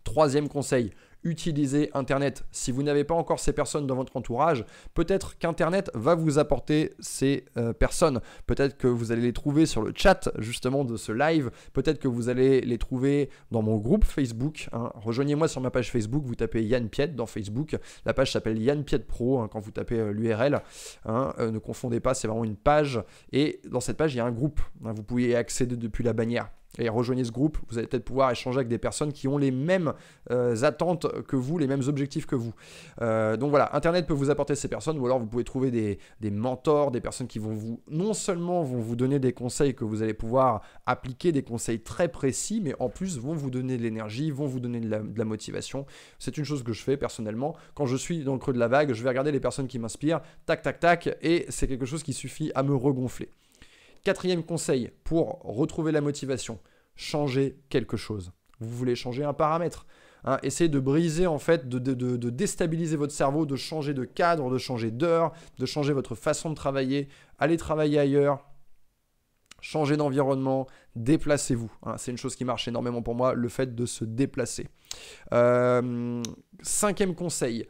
[0.03, 0.91] Troisième conseil,
[1.23, 2.45] utilisez Internet.
[2.51, 6.93] Si vous n'avez pas encore ces personnes dans votre entourage, peut-être qu'Internet va vous apporter
[6.99, 8.21] ces euh, personnes.
[8.47, 11.51] Peut-être que vous allez les trouver sur le chat justement de ce live.
[11.73, 14.69] Peut-être que vous allez les trouver dans mon groupe Facebook.
[14.71, 14.91] Hein.
[14.95, 16.23] Rejoignez-moi sur ma page Facebook.
[16.25, 17.75] Vous tapez Yann Piet dans Facebook.
[18.05, 20.61] La page s'appelle Yann Piet Pro hein, quand vous tapez euh, l'URL.
[21.05, 21.33] Hein.
[21.39, 23.01] Euh, ne confondez pas, c'est vraiment une page.
[23.31, 24.61] Et dans cette page, il y a un groupe.
[24.81, 28.31] vous pouvez y accéder depuis la bannière et rejoignez ce groupe, vous allez peut-être pouvoir
[28.31, 29.93] échanger avec des personnes qui ont les mêmes
[30.29, 32.53] euh, attentes que vous, les mêmes objectifs que vous.
[33.01, 36.31] Euh, donc voilà, Internet peut vous apporter ces personnes, ou alors vous pouvez trouver des,
[36.31, 40.03] mentors, des personnes qui vont vous, non seulement vont vous donner des conseils que vous
[40.03, 44.29] allez pouvoir appliquer, des conseils très précis, mais en plus vont vous donner de l'énergie,
[44.29, 45.85] vont vous donner de la, de la motivation.
[46.19, 47.55] C'est une chose que je fais personnellement.
[47.73, 49.79] Quand je suis dans le creux de la vague, je vais regarder les personnes qui
[49.79, 53.31] m'inspirent, tac, tac, tac, et c'est quelque chose qui suffit à me regonfler.
[54.09, 56.57] Quatrième conseil pour retrouver la motivation,
[56.95, 58.31] changer quelque chose.
[58.59, 59.85] Vous voulez changer un paramètre.
[60.23, 64.57] Hein, essayez de briser en fait, de, déstabiliser votre cerveau, de changer de cadre, de
[64.57, 67.07] changer d'heure, de changer votre façon de travailler,
[67.37, 68.49] allez travailler ailleurs,
[69.61, 71.71] changer d'environnement, déplacez-vous.
[71.83, 71.97] Hein.
[71.99, 74.69] c'est une chose qui marche énormément pour moi, le fait de se déplacer.
[75.33, 76.23] Euh,
[76.63, 77.67] cinquième conseil,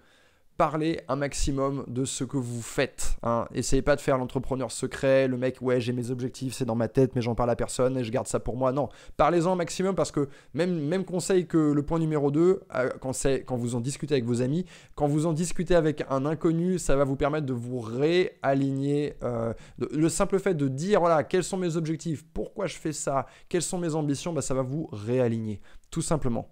[0.59, 3.15] parlez un maximum de ce que vous faites.
[3.23, 3.47] Hein.
[3.53, 6.89] Essayez pas de faire l'entrepreneur secret, le mec, ouais, j'ai mes objectifs, c'est dans ma
[6.89, 8.73] tête, mais j'en parle à personne et je garde ça pour moi.
[8.73, 12.89] Non, parlez-en un maximum parce que même, même conseil que le point numéro 2, euh,
[12.99, 13.13] quand,
[13.45, 16.97] quand vous en discutez avec vos amis, quand vous en discutez avec un inconnu, ça
[16.97, 19.13] va vous permettre de vous réaligner.
[19.23, 23.27] Euh, le simple fait de dire, voilà, quels sont mes objectifs, pourquoi je fais ça,
[23.47, 26.49] quelles sont mes ambitions, bah, ça va vous réaligner, tout simplement.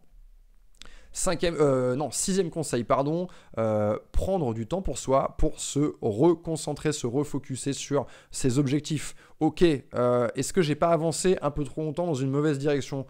[1.17, 6.91] Cinquième, euh, non, sixième conseil, pardon, euh, prendre du temps pour soi, pour se reconcentrer,
[6.91, 9.15] se refocuser sur ses objectifs.
[9.39, 9.63] Ok,
[9.95, 13.07] euh, est-ce que j'ai pas avancé un peu trop longtemps dans une mauvaise direction?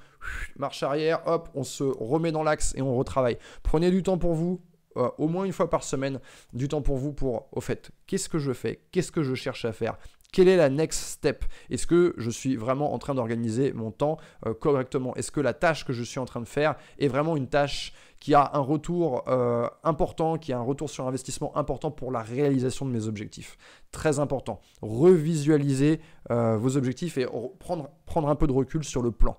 [0.55, 3.37] Marche arrière, hop, on se remet dans l'axe et on retravaille.
[3.61, 4.61] Prenez du temps pour vous,
[4.95, 6.21] au moins une fois par semaine
[6.53, 8.79] du temps pour vous pour, au fait, qu'est-ce que je fais?
[8.91, 9.97] Qu'est-ce que je cherche à faire?
[10.31, 11.45] Quelle est la next step?
[11.69, 14.17] Est-ce que je suis vraiment en train d'organiser mon temps
[14.59, 15.15] correctement?
[15.15, 17.93] Est-ce que la tâche que je suis en train de faire est vraiment une tâche
[18.19, 22.21] qui a un retour euh, important, qui a un retour sur investissement important pour la
[22.21, 23.57] réalisation de mes objectifs?
[23.91, 24.59] Très important.
[24.81, 26.01] Revisualiser
[26.31, 27.27] euh, vos objectifs et
[27.59, 29.37] prendre, prendre un peu de recul sur le plan.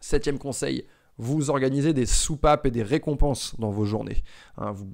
[0.00, 0.86] Septième conseil,
[1.18, 4.22] vous organisez des soupapes et des récompenses dans vos journées.
[4.58, 4.88] Hein, vous,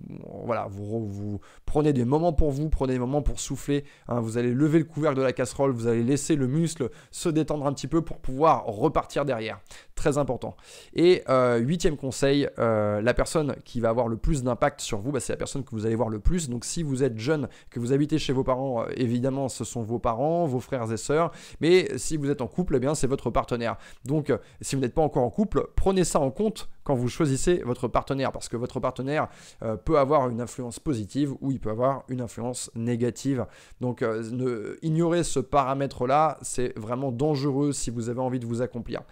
[0.45, 3.85] voilà, vous, prenez des moments pour vous, prenez des moments pour souffler.
[4.09, 7.29] Hein, vous allez lever le couvercle de la casserole, vous allez laisser le muscle se
[7.29, 9.61] détendre un petit peu pour pouvoir repartir derrière.
[9.95, 10.57] Très important.
[10.95, 15.13] Et euh, huitième conseil, euh, la personne qui va avoir le plus d'impact sur vous,
[15.13, 16.49] bah, c'est la personne que vous allez voir le plus.
[16.49, 19.83] Donc si vous êtes jeune, que vous habitez chez vos parents, euh, évidemment, ce sont
[19.83, 21.31] vos parents, vos frères et sœurs.
[21.61, 23.77] Mais si vous êtes en couple, eh bien c'est votre partenaire.
[24.05, 27.63] Donc si vous n'êtes pas encore en couple, prenez ça en compte quand vous choisissez
[27.65, 29.29] votre partenaire, parce que votre partenaire
[29.63, 33.47] euh, peut avoir une influence positive ou il peut avoir une influence négative.
[33.81, 38.63] Donc euh, ne, ignorer ce paramètre-là, c'est vraiment dangereux si vous avez envie de vous
[38.63, 39.03] accomplir.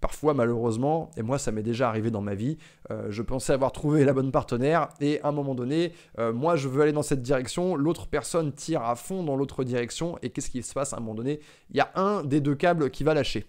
[0.00, 2.58] Parfois, malheureusement, et moi ça m'est déjà arrivé dans ma vie,
[2.90, 6.68] euh, je pensais avoir trouvé la bonne partenaire et à un moment donné, moi je
[6.68, 10.50] veux aller dans cette direction, l'autre personne tire à fond dans l'autre direction et qu'est-ce
[10.50, 11.40] qui se passe à un moment donné?
[11.70, 13.46] Il y a un des deux câbles qui va lâcher.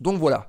[0.00, 0.48] Donc voilà.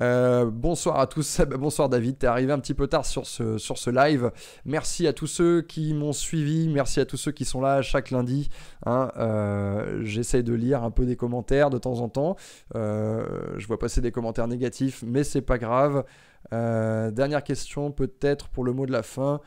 [0.00, 3.76] Euh, bonsoir à tous, bonsoir David, t'es arrivé un petit peu tard sur ce, sur
[3.90, 4.30] live.
[4.64, 8.10] Merci à tous ceux qui m'ont suivi, merci à tous ceux qui sont là chaque
[8.10, 8.48] lundi.
[8.86, 9.10] Hein.
[9.18, 12.36] Euh, j'essaye de lire un peu des commentaires de temps en temps.
[12.74, 13.26] Euh,
[13.58, 16.04] je vois passer des commentaires négatifs, mais c'est pas grave.
[16.50, 19.40] dernière question, peut-être pour le mot de la fin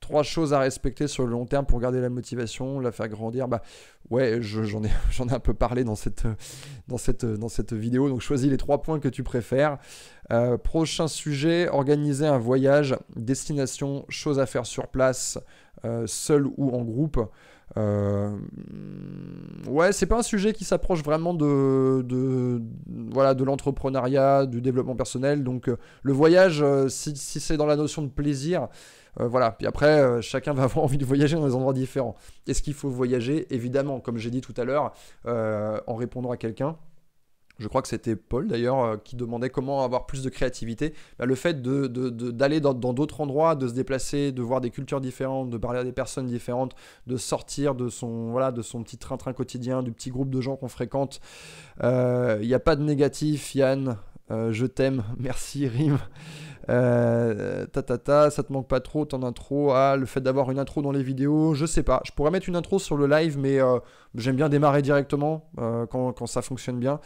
[0.00, 3.48] trois choses à respecter sur le long terme pour garder la motivation, la faire grandir.
[3.48, 3.62] Bah
[4.10, 4.88] ouais, j'en ai,
[5.28, 6.26] ai un peu parlé dans cette,
[6.88, 8.08] dans, cette, dans cette vidéo.
[8.08, 9.78] Donc choisis les trois points que tu préfères.
[10.32, 15.38] Euh, prochain sujet, organiser un voyage, destination, choses à faire sur place,
[15.84, 17.20] euh, seul ou en groupe.
[17.76, 18.36] Euh,
[19.68, 22.60] ouais, c'est pas un sujet qui s'approche vraiment de, de
[23.12, 25.44] voilà de l'entrepreneuriat, du développement personnel.
[25.44, 25.70] Donc
[26.02, 28.68] le voyage, si c'est dans la notion de plaisir,
[29.18, 29.52] euh, voilà.
[29.52, 32.14] Puis après, euh, chacun va avoir envie de voyager dans des endroits différents.
[32.46, 33.46] Est-ce qu'il faut voyager?
[33.54, 34.92] Évidemment, comme j'ai dit tout à l'heure,
[35.26, 36.76] euh, en répondant à quelqu'un.
[37.58, 40.94] Je crois que c'était Paul d'ailleurs qui demandait comment avoir plus de créativité.
[41.18, 45.50] Bah, le fait d'aller dans d'autres endroits, de se déplacer, de voir des cultures différentes,
[45.50, 46.74] de parler à des personnes différentes,
[47.06, 50.56] de sortir de son, voilà, de son petit train-train quotidien, du petit groupe de gens
[50.56, 51.20] qu'on fréquente.
[51.82, 53.98] Il n'y a pas de négatif, Yann.
[54.30, 55.04] je t'aime.
[55.18, 55.98] Merci, Rim.
[56.70, 60.50] Euh, ta, ta, ta, ça te manque pas trop ton intro Ah, le fait d'avoir
[60.50, 62.00] une intro dans les vidéos, je sais pas.
[62.04, 63.78] Je pourrais mettre une intro sur le live, mais euh,
[64.14, 67.00] j'aime bien démarrer directement euh, quand, quand, ça fonctionne bien.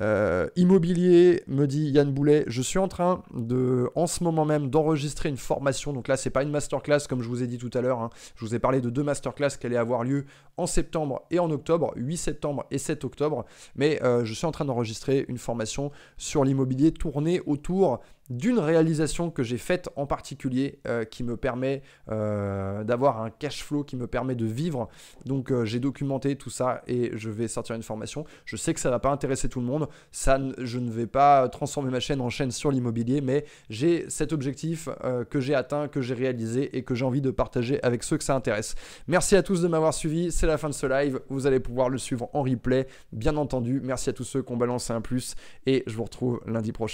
[0.00, 4.68] Euh, immobilier, me dit Yann Boulet, je suis en train de, en ce moment même,
[4.68, 5.92] d'enregistrer une formation.
[5.92, 8.00] Donc là, c'est pas une masterclass comme je vous ai dit tout à l'heure.
[8.00, 8.10] Hein.
[8.36, 10.24] Je vous ai parlé de deux masterclass qui allaient avoir lieu
[10.56, 13.44] en septembre et en octobre, 8 septembre et 7 octobre.
[13.76, 19.42] Mais je suis en train d'enregistrer une formation sur l'immobilier tournée autour d'une réalisation que
[19.42, 24.06] j'ai faite en particulier euh, qui me permet euh, d'avoir un cash flow qui me
[24.06, 24.88] permet de vivre.
[25.26, 28.24] Donc euh, j'ai documenté tout ça et je vais sortir une formation.
[28.46, 29.83] Je sais que ça ne va pas intéresser tout le monde.
[30.12, 34.88] Je ne vais pas transformer ma chaîne en chaîne sur l'immobilier, mais j'ai cet objectif
[35.30, 38.24] que j'ai atteint, que j'ai réalisé et que j'ai envie de partager avec ceux que
[38.24, 38.74] ça intéresse.
[39.08, 40.32] Merci à tous de m'avoir suivi.
[40.32, 41.20] C'est la fin de ce live.
[41.28, 43.80] Vous allez pouvoir le suivre en replay, bien entendu.
[43.82, 45.34] Merci à tous ceux qui ont balancé un plus
[45.66, 46.92] et je vous retrouve lundi prochain.